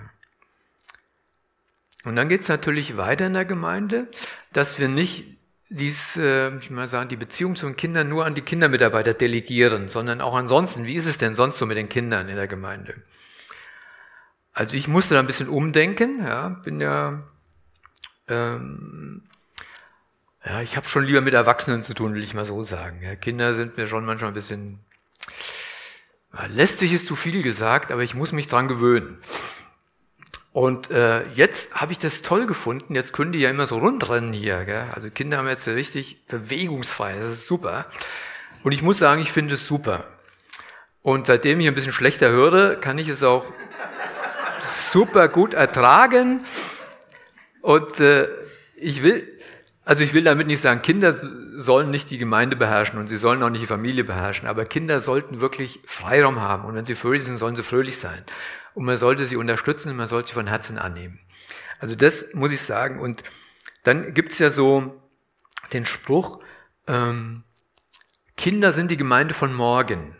[2.04, 4.10] Und dann geht es natürlich weiter in der Gemeinde,
[4.54, 5.31] dass wir nicht
[5.72, 9.90] dies, äh, ich mal sagen, die Beziehung zu den Kindern nur an die Kindermitarbeiter delegieren,
[9.90, 10.86] sondern auch ansonsten.
[10.86, 12.96] Wie ist es denn sonst so mit den Kindern in der Gemeinde?
[14.54, 17.24] Also ich musste da ein bisschen umdenken, ja, bin ja,
[18.28, 19.24] ähm,
[20.46, 23.02] ja, ich habe schon lieber mit Erwachsenen zu tun, will ich mal so sagen.
[23.02, 24.80] Ja, Kinder sind mir schon manchmal ein bisschen,
[26.50, 29.20] lästig ist zu viel gesagt, aber ich muss mich dran gewöhnen.
[30.54, 32.94] Und äh, jetzt habe ich das toll gefunden.
[32.94, 34.66] Jetzt können die ja immer so rundrennen hier.
[34.66, 34.86] Gell?
[34.94, 37.16] Also Kinder haben jetzt richtig bewegungsfrei.
[37.20, 37.86] Das ist super.
[38.64, 40.04] Und ich muss sagen, ich finde es super.
[41.02, 43.46] Und seitdem ich ein bisschen schlechter höre, kann ich es auch
[44.62, 46.44] super gut ertragen.
[47.62, 48.28] Und äh,
[48.76, 49.26] ich will,
[49.86, 51.16] also ich will damit nicht sagen, Kinder
[51.56, 55.00] sollen nicht die Gemeinde beherrschen und sie sollen auch nicht die Familie beherrschen, aber Kinder
[55.00, 58.24] sollten wirklich Freiraum haben und wenn sie fröhlich sind, sollen sie fröhlich sein
[58.74, 61.20] und man sollte sie unterstützen und man sollte sie von Herzen annehmen.
[61.80, 63.00] Also das muss ich sagen.
[63.00, 63.24] Und
[63.84, 65.02] dann gibt's ja so
[65.74, 66.40] den Spruch,
[66.88, 67.44] ähm,
[68.38, 70.16] Kinder sind die Gemeinde von morgen.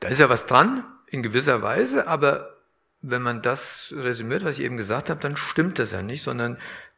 [0.00, 2.56] Da ist ja was dran, in gewisser Weise, aber
[3.02, 6.56] wenn man das resümiert, was ich eben gesagt habe, dann stimmt das ja nicht, sondern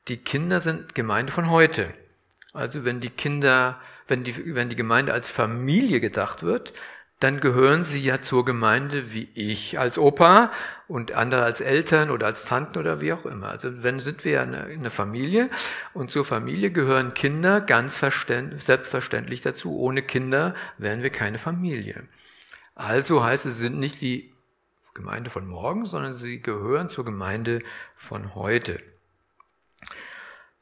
[0.09, 1.93] die Kinder sind Gemeinde von heute.
[2.53, 6.73] Also wenn die Kinder, wenn die, wenn die Gemeinde als Familie gedacht wird,
[7.21, 10.51] dann gehören sie ja zur Gemeinde wie ich als Opa
[10.89, 13.49] und andere als Eltern oder als Tanten oder wie auch immer.
[13.49, 15.49] Also wenn sind wir ja eine, Familie
[15.95, 19.79] und zur Familie gehören Kinder ganz selbstverständlich dazu.
[19.79, 22.07] Ohne Kinder wären wir keine Familie.
[22.75, 24.35] Also heißt es, sind nicht die
[24.93, 27.61] Gemeinde von morgen, sondern sie gehören zur Gemeinde
[27.97, 28.81] von heute.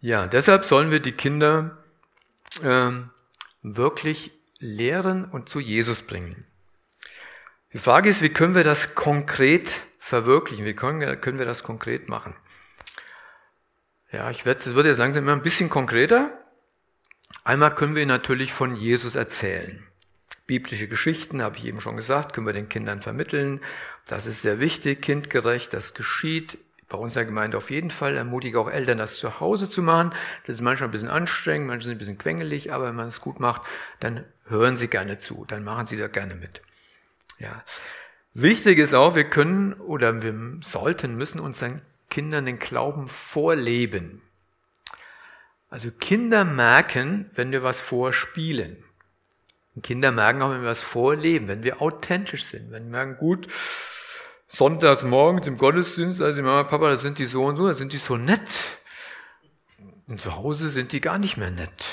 [0.01, 1.79] Ja, deshalb sollen wir die Kinder
[2.63, 3.11] ähm,
[3.63, 4.33] wirklich
[4.63, 6.47] lehren und zu Jesus bringen.
[7.73, 10.65] Die Frage ist, wie können wir das konkret verwirklichen?
[10.65, 12.35] Wie können, können wir das konkret machen?
[14.13, 16.39] Ja, ich werde, wird jetzt langsam immer ein bisschen konkreter.
[17.45, 19.87] Einmal können wir natürlich von Jesus erzählen.
[20.47, 23.61] Biblische Geschichten, habe ich eben schon gesagt, können wir den Kindern vermitteln.
[24.07, 26.59] Das ist sehr wichtig, kindgerecht, das geschieht
[26.93, 28.17] bei unserer Gemeinde auf jeden Fall.
[28.17, 30.13] Ermutige auch Eltern, das zu Hause zu machen.
[30.47, 33.41] Das ist manchmal ein bisschen anstrengend, manchmal ein bisschen quengelig, aber wenn man es gut
[33.41, 33.63] macht,
[33.99, 36.61] dann hören sie gerne zu, dann machen sie da gerne mit.
[37.39, 37.65] Ja.
[38.35, 44.21] Wichtig ist auch, wir können oder wir sollten, müssen unseren Kindern den Glauben vorleben.
[45.71, 48.85] Also Kinder merken, wenn wir was vorspielen.
[49.75, 53.17] Und Kinder merken auch, wenn wir was vorleben, wenn wir authentisch sind, wenn wir merken,
[53.17, 53.49] gut,
[54.53, 57.93] sonntags morgens im Gottesdienst, also Mama, Papa, da sind die so und so, da sind
[57.95, 58.79] die so nett.
[60.07, 61.85] Und zu Hause sind die gar nicht mehr nett.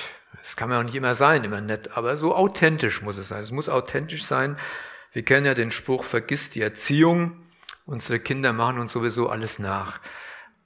[0.43, 3.41] Das kann man auch nicht immer sein, immer nett, aber so authentisch muss es sein.
[3.41, 4.57] Es muss authentisch sein.
[5.13, 7.37] Wir kennen ja den Spruch, vergiss die Erziehung.
[7.85, 9.99] Unsere Kinder machen uns sowieso alles nach.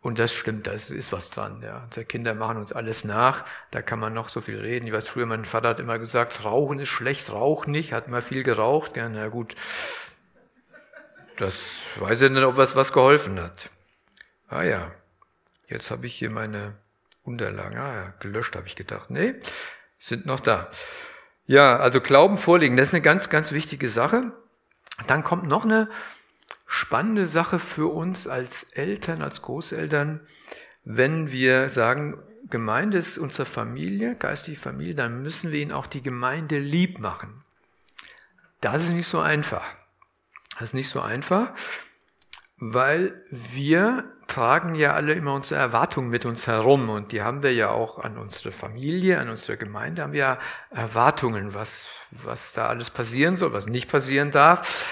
[0.02, 1.62] Und das stimmt, da ist was dran.
[1.62, 1.84] Ja.
[1.86, 3.46] Unsere Kinder machen uns alles nach.
[3.72, 4.88] Da kann man noch so viel reden.
[4.88, 7.94] Ich weiß früher, mein Vater hat immer gesagt, Rauchen ist schlecht, rauch nicht.
[7.94, 8.98] Hat mal viel geraucht.
[8.98, 9.56] Ja, na gut,
[11.38, 13.70] das weiß ich nicht, ob was was geholfen hat.
[14.48, 14.92] Ah ja,
[15.68, 16.78] jetzt habe ich hier meine
[17.24, 17.78] Unterlagen.
[17.78, 19.10] Ah ja, gelöscht habe ich gedacht.
[19.10, 19.36] Nee,
[20.00, 20.70] sind noch da.
[21.46, 24.32] Ja, also Glauben vorlegen, das ist eine ganz, ganz wichtige Sache.
[25.08, 25.90] Dann kommt noch eine
[26.68, 30.22] spannende Sache für uns als Eltern, als Großeltern,
[30.84, 32.20] wenn wir sagen,
[32.50, 37.44] Gemeinde ist unsere Familie, geistige Familie, dann müssen wir ihnen auch die Gemeinde lieb machen.
[38.62, 39.64] Das ist nicht so einfach.
[40.54, 41.52] Das ist nicht so einfach,
[42.58, 47.54] weil wir tragen ja alle immer unsere Erwartungen mit uns herum und die haben wir
[47.54, 50.40] ja auch an unsere Familie, an unsere Gemeinde, haben wir ja
[50.70, 54.90] Erwartungen, was, was da alles passieren soll, was nicht passieren darf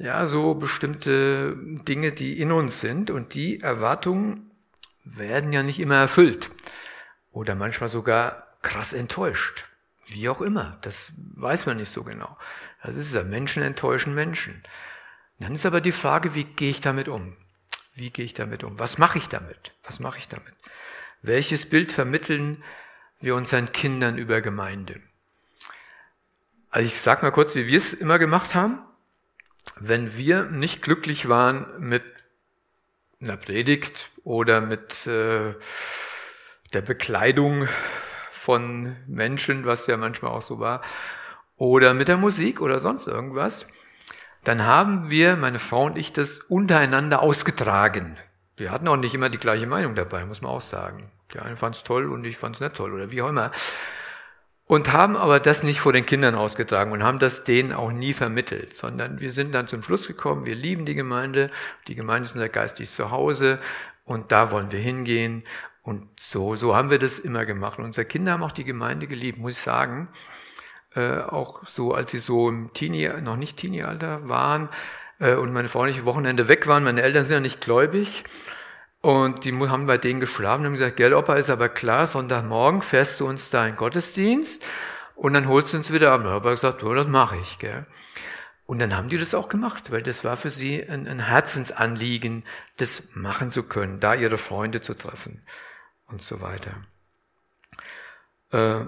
[0.00, 4.50] ja, so bestimmte Dinge, die in uns sind und die Erwartungen
[5.04, 6.50] werden ja nicht immer erfüllt
[7.30, 9.66] oder manchmal sogar krass enttäuscht.
[10.06, 12.36] Wie auch immer, das weiß man nicht so genau.
[12.82, 14.62] Das ist ja, Menschen enttäuschen Menschen.
[15.40, 17.36] Dann ist aber die Frage, wie gehe ich damit um?
[17.94, 18.78] Wie gehe ich damit um?
[18.78, 19.72] Was mache ich damit?
[19.82, 20.54] Was mache ich damit?
[21.22, 22.62] Welches Bild vermitteln
[23.20, 25.00] wir unseren Kindern über Gemeinde?
[26.70, 28.80] Also ich sage mal kurz, wie wir es immer gemacht haben
[29.76, 32.02] wenn wir nicht glücklich waren mit
[33.20, 35.54] einer Predigt oder mit äh,
[36.72, 37.68] der Bekleidung
[38.30, 40.82] von Menschen, was ja manchmal auch so war,
[41.56, 43.66] oder mit der Musik oder sonst irgendwas,
[44.44, 48.16] dann haben wir, meine Frau und ich, das untereinander ausgetragen.
[48.56, 51.10] Wir hatten auch nicht immer die gleiche Meinung dabei, muss man auch sagen.
[51.34, 53.52] Der eine fand es toll und ich fand es nicht toll oder wie auch immer
[54.70, 58.12] und haben aber das nicht vor den Kindern ausgetragen und haben das denen auch nie
[58.12, 61.50] vermittelt, sondern wir sind dann zum Schluss gekommen, wir lieben die Gemeinde,
[61.88, 63.58] die Gemeinde ist unser geistliches Zuhause
[64.04, 65.42] und da wollen wir hingehen
[65.82, 67.80] und so, so haben wir das immer gemacht.
[67.80, 70.06] Und unsere Kinder haben auch die Gemeinde geliebt, muss ich sagen.
[70.94, 74.68] Äh, auch so, als sie so im Teenie, noch nicht Teenie-Alter waren
[75.18, 78.24] äh, und meine Frau nicht Wochenende weg waren, meine Eltern sind ja nicht gläubig,
[79.02, 82.82] und die haben bei denen geschlafen und haben gesagt, gell, Opa, ist aber klar, Sonntagmorgen
[82.82, 84.66] fährst du uns da in Gottesdienst
[85.14, 86.20] und dann holst du uns wieder ab.
[86.20, 87.86] Und Opa gesagt, oh, das mache ich, gell.
[88.66, 92.44] Und dann haben die das auch gemacht, weil das war für sie ein, ein Herzensanliegen,
[92.76, 95.42] das machen zu können, da ihre Freunde zu treffen
[96.06, 96.72] und so weiter.
[98.52, 98.86] Äh,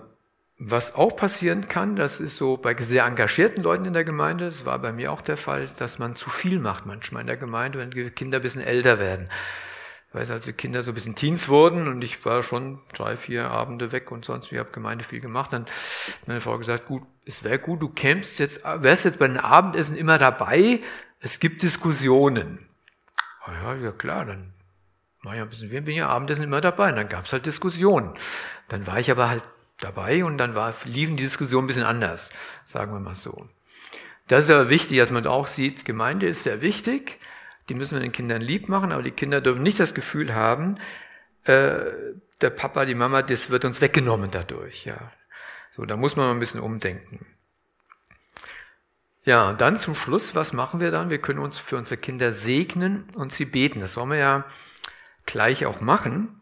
[0.64, 4.64] was auch passieren kann, das ist so bei sehr engagierten Leuten in der Gemeinde, das
[4.64, 7.78] war bei mir auch der Fall, dass man zu viel macht manchmal in der Gemeinde,
[7.78, 9.28] wenn Kinder ein bisschen älter werden.
[10.08, 13.16] Ich weiß, als die Kinder so ein bisschen Teens wurden und ich war schon drei,
[13.16, 16.86] vier Abende weg und sonst, wie habe Gemeinde viel gemacht, dann hat meine Frau gesagt,
[16.86, 20.80] gut, es wäre gut, du kämpfst jetzt, wärst jetzt bei den Abendessen immer dabei,
[21.18, 22.66] es gibt Diskussionen.
[23.46, 24.52] Oh ja, ja klar, dann
[25.22, 27.46] war ja ein bisschen, wir bin ja Abendessen immer dabei und dann gab es halt
[27.46, 28.12] Diskussionen.
[28.68, 29.44] Dann war ich aber halt
[29.84, 32.30] dabei und dann war, liefen die Diskussionen ein bisschen anders,
[32.64, 33.48] sagen wir mal so.
[34.28, 37.18] Das ist aber wichtig, dass man auch sieht, Gemeinde ist sehr wichtig,
[37.68, 40.78] die müssen wir den Kindern lieb machen, aber die Kinder dürfen nicht das Gefühl haben,
[41.44, 41.80] äh,
[42.40, 44.84] der Papa, die Mama, das wird uns weggenommen dadurch.
[44.84, 45.12] Ja,
[45.76, 47.24] so da muss man mal ein bisschen umdenken.
[49.24, 51.10] Ja, und dann zum Schluss, was machen wir dann?
[51.10, 53.80] Wir können uns für unsere Kinder segnen und sie beten.
[53.80, 54.44] Das wollen wir ja
[55.26, 56.41] gleich auch machen.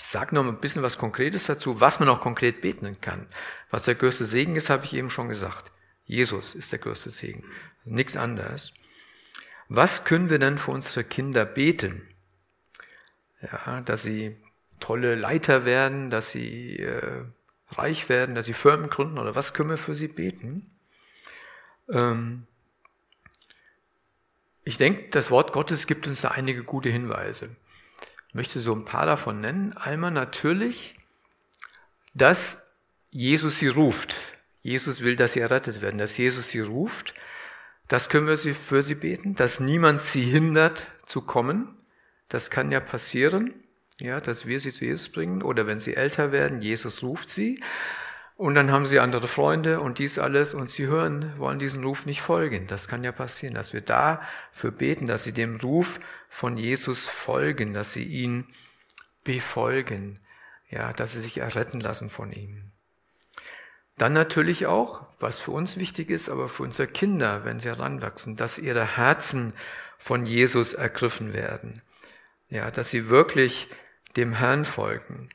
[0.00, 3.26] Ich sage noch ein bisschen was Konkretes dazu, was man auch konkret beten kann.
[3.68, 5.72] Was der größte Segen ist, habe ich eben schon gesagt.
[6.04, 7.44] Jesus ist der größte Segen.
[7.84, 8.72] Nichts anderes.
[9.68, 12.08] Was können wir denn für unsere Kinder beten?
[13.42, 14.36] Ja, dass sie
[14.78, 17.24] tolle Leiter werden, dass sie äh,
[17.70, 20.70] reich werden, dass sie Firmen gründen oder was können wir für sie beten?
[21.90, 22.46] Ähm,
[24.62, 27.50] ich denke, das Wort Gottes gibt uns da einige gute Hinweise.
[28.32, 29.76] Möchte so ein paar davon nennen.
[29.76, 30.94] Einmal natürlich,
[32.14, 32.58] dass
[33.10, 34.16] Jesus sie ruft.
[34.62, 37.14] Jesus will, dass sie errettet werden, dass Jesus sie ruft.
[37.86, 41.76] Das können wir für sie beten, dass niemand sie hindert zu kommen.
[42.28, 43.54] Das kann ja passieren,
[43.98, 47.60] ja, dass wir sie zu Jesus bringen oder wenn sie älter werden, Jesus ruft sie
[48.38, 52.06] und dann haben sie andere Freunde und dies alles und sie hören, wollen diesen Ruf
[52.06, 52.68] nicht folgen.
[52.68, 57.74] Das kann ja passieren, dass wir dafür beten, dass sie dem Ruf von Jesus folgen,
[57.74, 58.46] dass sie ihn
[59.24, 60.20] befolgen,
[60.70, 62.70] ja, dass sie sich erretten lassen von ihm.
[63.96, 68.36] Dann natürlich auch, was für uns wichtig ist, aber für unsere Kinder, wenn sie heranwachsen,
[68.36, 69.52] dass ihre Herzen
[69.98, 71.82] von Jesus ergriffen werden.
[72.50, 73.66] Ja, dass sie wirklich
[74.16, 75.28] dem Herrn folgen.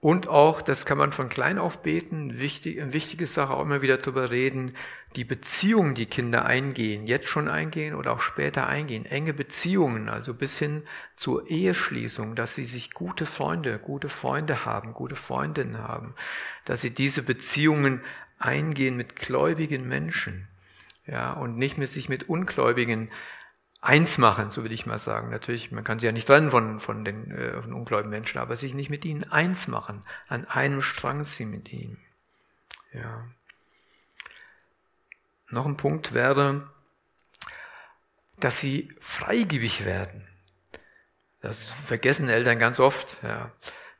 [0.00, 3.82] Und auch, das kann man von klein auf beten, wichtig, eine wichtige Sache, auch immer
[3.82, 4.74] wieder darüber reden,
[5.14, 10.32] die Beziehungen, die Kinder eingehen, jetzt schon eingehen oder auch später eingehen, enge Beziehungen, also
[10.32, 10.84] bis hin
[11.14, 16.14] zur Eheschließung, dass sie sich gute Freunde, gute Freunde haben, gute Freundinnen haben,
[16.64, 18.00] dass sie diese Beziehungen
[18.38, 20.48] eingehen mit gläubigen Menschen,
[21.06, 23.10] ja, und nicht mit sich mit Ungläubigen
[23.80, 25.30] eins machen, so will ich mal sagen.
[25.30, 28.56] Natürlich, man kann sie ja nicht trennen von, von den äh, von ungläubigen Menschen, aber
[28.56, 31.98] sich nicht mit ihnen eins machen, an einem Strang ziehen mit ihnen.
[32.92, 33.26] Ja.
[35.48, 36.70] Noch ein Punkt wäre,
[38.38, 40.26] dass sie freigebig werden.
[41.40, 43.50] Das vergessen Eltern ganz oft, ja.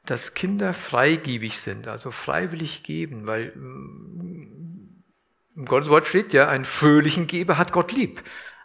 [0.05, 5.03] dass Kinder freigebig sind, also freiwillig geben, weil mm,
[5.57, 8.23] im Gottes Wort steht ja, ein fröhlichen Geber hat Gott lieb.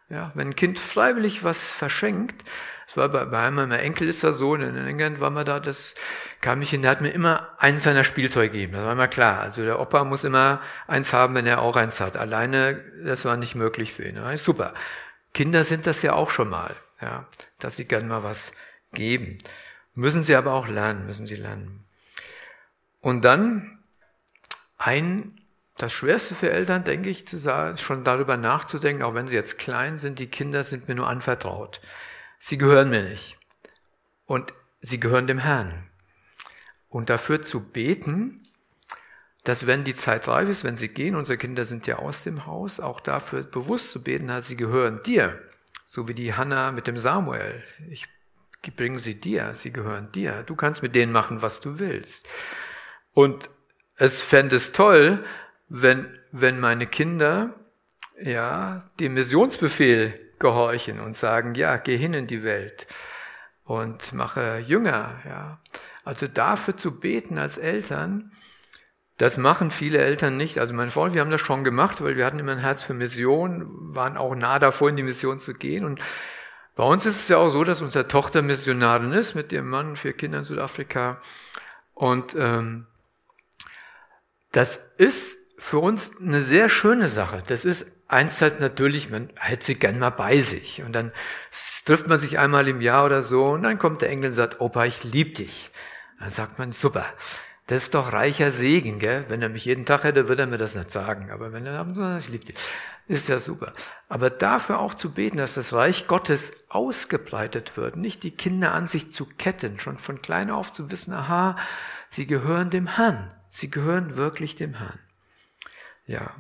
[0.10, 2.44] Ja, wenn ein Kind freiwillig was verschenkt,
[2.86, 5.60] das war bei, bei einem meiner Enkel ist das so, in England war man da,
[5.60, 5.96] das
[6.42, 9.42] kam ich hin, der hat mir immer eins seiner Spielzeuge gegeben, das war immer klar.
[9.42, 12.18] Also der Opa muss immer eins haben, wenn er auch eins hat.
[12.18, 14.18] Alleine, das war nicht möglich für ihn.
[14.18, 14.76] Ja, super.
[15.34, 17.26] Kinder sind das ja auch schon mal, ja,
[17.60, 18.52] dass sie gern mal was
[18.94, 19.40] geben.
[19.96, 21.84] Müssen sie aber auch lernen, müssen sie lernen.
[23.02, 23.80] Und dann
[24.78, 25.42] ein
[25.78, 29.58] das Schwerste für Eltern, denke ich, zu sagen, schon darüber nachzudenken, auch wenn sie jetzt
[29.58, 31.82] klein sind, die Kinder sind mir nur anvertraut.
[32.40, 33.38] Sie gehören mir nicht.
[34.26, 35.90] Und sie gehören dem Herrn.
[36.88, 38.48] Und dafür zu beten,
[39.44, 42.46] dass wenn die Zeit reif ist, wenn sie gehen, unsere Kinder sind ja aus dem
[42.46, 45.40] Haus, auch dafür bewusst zu beten, dass sie gehören dir.
[45.86, 47.64] So wie die Hannah mit dem Samuel.
[47.90, 48.08] Ich
[48.76, 50.44] bringe sie dir, sie gehören dir.
[50.44, 52.28] Du kannst mit denen machen, was du willst.
[53.14, 53.50] Und
[53.98, 55.24] es fände es toll,
[55.68, 57.56] wenn, wenn meine Kinder
[58.22, 62.88] ja dem Missionsbefehl gehorchen und sagen, ja, geh hin in die Welt
[63.64, 65.60] und mache Jünger, ja.
[66.04, 68.32] Also dafür zu beten als Eltern,
[69.18, 70.60] das machen viele Eltern nicht.
[70.60, 72.94] Also meine Frau, wir haben das schon gemacht, weil wir hatten immer ein Herz für
[72.94, 75.86] Mission, waren auch nah davor, in die Mission zu gehen.
[75.86, 76.02] Und
[76.76, 79.96] bei uns ist es ja auch so, dass unsere Tochter Missionarin ist mit ihrem Mann,
[79.96, 81.22] vier Kindern in Südafrika.
[81.94, 82.88] Und ähm,
[84.52, 87.42] das ist für uns eine sehr schöne Sache.
[87.48, 90.84] Das ist einstzeit natürlich, man hätte sie gern mal bei sich.
[90.84, 91.12] Und dann
[91.86, 94.62] trifft man sich einmal im Jahr oder so und dann kommt der Engel und sagt,
[94.62, 95.72] Opa, ich lieb dich.
[96.20, 97.06] Dann sagt man, super.
[97.68, 99.26] Das ist doch reicher Segen, gell?
[99.28, 101.32] Wenn er mich jeden Tag hätte, würde er mir das nicht sagen.
[101.32, 102.56] Aber wenn er sagt, ich liebe dich,
[103.08, 103.74] ist ja super.
[104.08, 108.86] Aber dafür auch zu beten, dass das Reich Gottes ausgebreitet wird, nicht die Kinder an
[108.86, 111.56] sich zu ketten, schon von klein auf zu wissen, aha,
[112.10, 113.32] sie gehören dem Herrn.
[113.50, 115.00] Sie gehören wirklich dem Herrn.
[116.08, 116.32] Ja,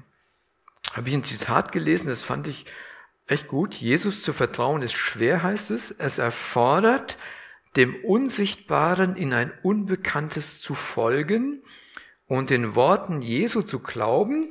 [0.93, 2.66] habe ich ein Zitat gelesen, das fand ich
[3.28, 3.76] echt gut.
[3.76, 5.91] Jesus zu vertrauen ist schwer, heißt es.
[5.91, 7.18] Es erfordert,
[7.76, 11.61] dem Unsichtbaren in ein Unbekanntes zu folgen
[12.28, 14.49] und den Worten Jesu zu glauben,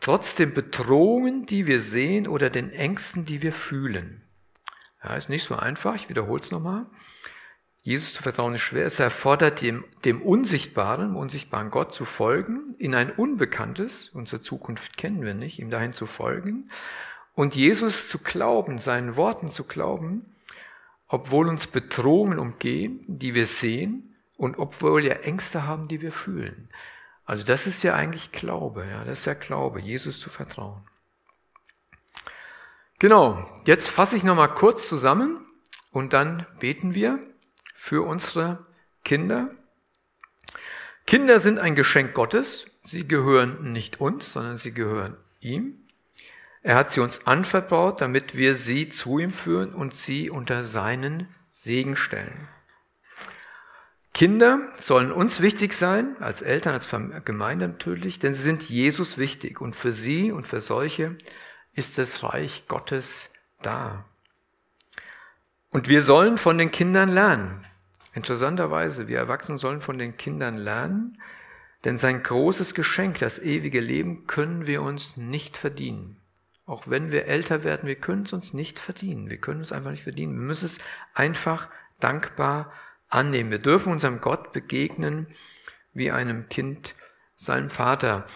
[0.00, 4.22] trotz den Bedrohungen, die wir sehen oder den Ängsten, die wir fühlen.
[5.02, 6.86] Ja, ist nicht so einfach, ich wiederhole es nochmal.
[7.84, 8.86] Jesus zu vertrauen ist schwer.
[8.86, 14.96] Es erfordert dem, dem Unsichtbaren, dem unsichtbaren Gott zu folgen, in ein Unbekanntes, unsere Zukunft
[14.96, 16.70] kennen wir nicht, ihm dahin zu folgen
[17.34, 20.34] und Jesus zu glauben, seinen Worten zu glauben,
[21.08, 26.70] obwohl uns Bedrohungen umgehen, die wir sehen und obwohl wir Ängste haben, die wir fühlen.
[27.26, 30.88] Also das ist ja eigentlich Glaube, ja, das ist ja Glaube, Jesus zu vertrauen.
[32.98, 35.44] Genau, jetzt fasse ich nochmal kurz zusammen
[35.90, 37.20] und dann beten wir
[37.84, 38.64] für unsere
[39.04, 39.50] Kinder.
[41.06, 42.64] Kinder sind ein Geschenk Gottes.
[42.82, 45.74] Sie gehören nicht uns, sondern sie gehören ihm.
[46.62, 51.28] Er hat sie uns anvertraut, damit wir sie zu ihm führen und sie unter seinen
[51.52, 52.48] Segen stellen.
[54.14, 56.88] Kinder sollen uns wichtig sein, als Eltern, als
[57.26, 61.18] Gemeinde natürlich, denn sie sind Jesus wichtig und für sie und für solche
[61.74, 63.28] ist das Reich Gottes
[63.60, 64.06] da.
[65.68, 67.66] Und wir sollen von den Kindern lernen.
[68.14, 71.20] Interessanterweise, wir Erwachsenen sollen von den Kindern lernen,
[71.84, 76.16] denn sein großes Geschenk, das ewige Leben, können wir uns nicht verdienen.
[76.66, 79.28] Auch wenn wir älter werden, wir können es uns nicht verdienen.
[79.28, 80.34] Wir können es einfach nicht verdienen.
[80.34, 80.78] Wir müssen es
[81.12, 81.68] einfach
[82.00, 82.72] dankbar
[83.08, 83.50] annehmen.
[83.50, 85.26] Wir dürfen unserem Gott begegnen
[85.92, 86.94] wie einem Kind
[87.36, 88.26] seinem Vater.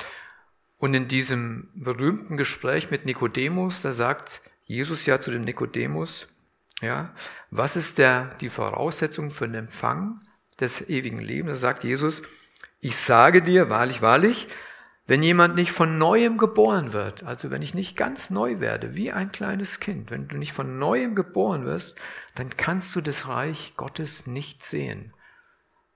[0.76, 6.28] Und in diesem berühmten Gespräch mit Nikodemus, da sagt Jesus ja zu dem Nikodemus,
[6.80, 7.12] ja,
[7.50, 10.20] was ist der, die Voraussetzung für den Empfang
[10.60, 11.60] des ewigen Lebens?
[11.60, 12.22] Da sagt Jesus,
[12.80, 14.48] ich sage dir, wahrlich, wahrlich,
[15.06, 19.10] wenn jemand nicht von neuem geboren wird, also wenn ich nicht ganz neu werde, wie
[19.10, 21.96] ein kleines Kind, wenn du nicht von neuem geboren wirst,
[22.34, 25.14] dann kannst du das Reich Gottes nicht sehen.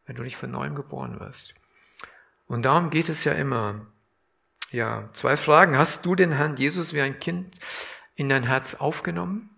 [0.05, 1.55] wenn du nicht von neuem geboren wirst.
[2.49, 3.87] Und darum geht es ja immer.
[4.73, 5.79] Ja, zwei Fragen.
[5.79, 7.55] Hast du den Herrn Jesus wie ein Kind
[8.17, 9.52] in dein Herz aufgenommen?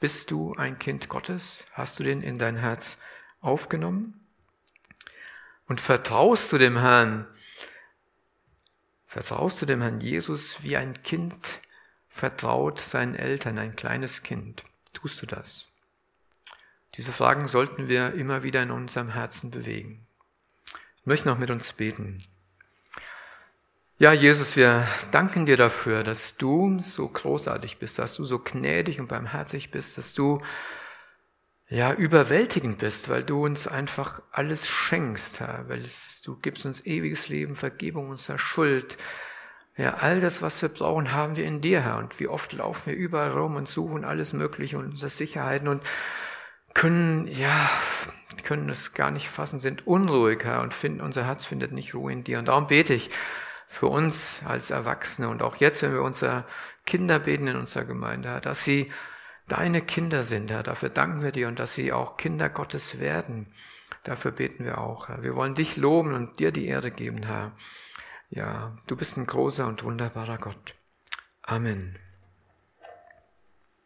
[0.00, 1.64] Bist du ein Kind Gottes?
[1.72, 2.98] Hast du den in dein Herz
[3.40, 4.26] aufgenommen?
[5.66, 7.26] Und vertraust du dem Herrn?
[9.06, 11.36] Vertraust du dem Herrn Jesus wie ein Kind
[12.08, 14.64] vertraut seinen Eltern, ein kleines Kind?
[14.92, 15.68] Tust du das?
[16.96, 20.02] Diese Fragen sollten wir immer wieder in unserem Herzen bewegen.
[21.00, 22.18] Ich möchte noch mit uns beten.
[23.96, 28.98] Ja, Jesus, wir danken dir dafür, dass du so großartig bist, dass du so gnädig
[28.98, 30.42] und barmherzig bist, dass du
[31.68, 36.84] ja überwältigend bist, weil du uns einfach alles schenkst, Herr, weil es, du gibst uns
[36.84, 38.96] ewiges Leben, Vergebung unserer Schuld.
[39.76, 41.98] Ja, all das, was wir brauchen, haben wir in dir, Herr.
[41.98, 45.84] Und wie oft laufen wir überall rum und suchen alles Mögliche und unsere Sicherheiten und
[46.74, 47.70] können, ja,
[48.42, 52.12] können es gar nicht fassen, sind unruhig, Herr, und finden, unser Herz findet nicht Ruhe
[52.12, 52.40] in dir.
[52.40, 53.10] Und darum bete ich
[53.74, 56.44] für uns als Erwachsene und auch jetzt, wenn wir unsere
[56.86, 58.90] Kinder beten in unserer Gemeinde, Herr, dass sie
[59.48, 60.62] deine Kinder sind, Herr.
[60.62, 63.52] Dafür danken wir dir und dass sie auch Kinder Gottes werden.
[64.04, 65.22] Dafür beten wir auch, Herr.
[65.22, 67.52] Wir wollen dich loben und dir die Ehre geben, Herr.
[68.30, 70.74] Ja, du bist ein großer und wunderbarer Gott.
[71.42, 71.98] Amen.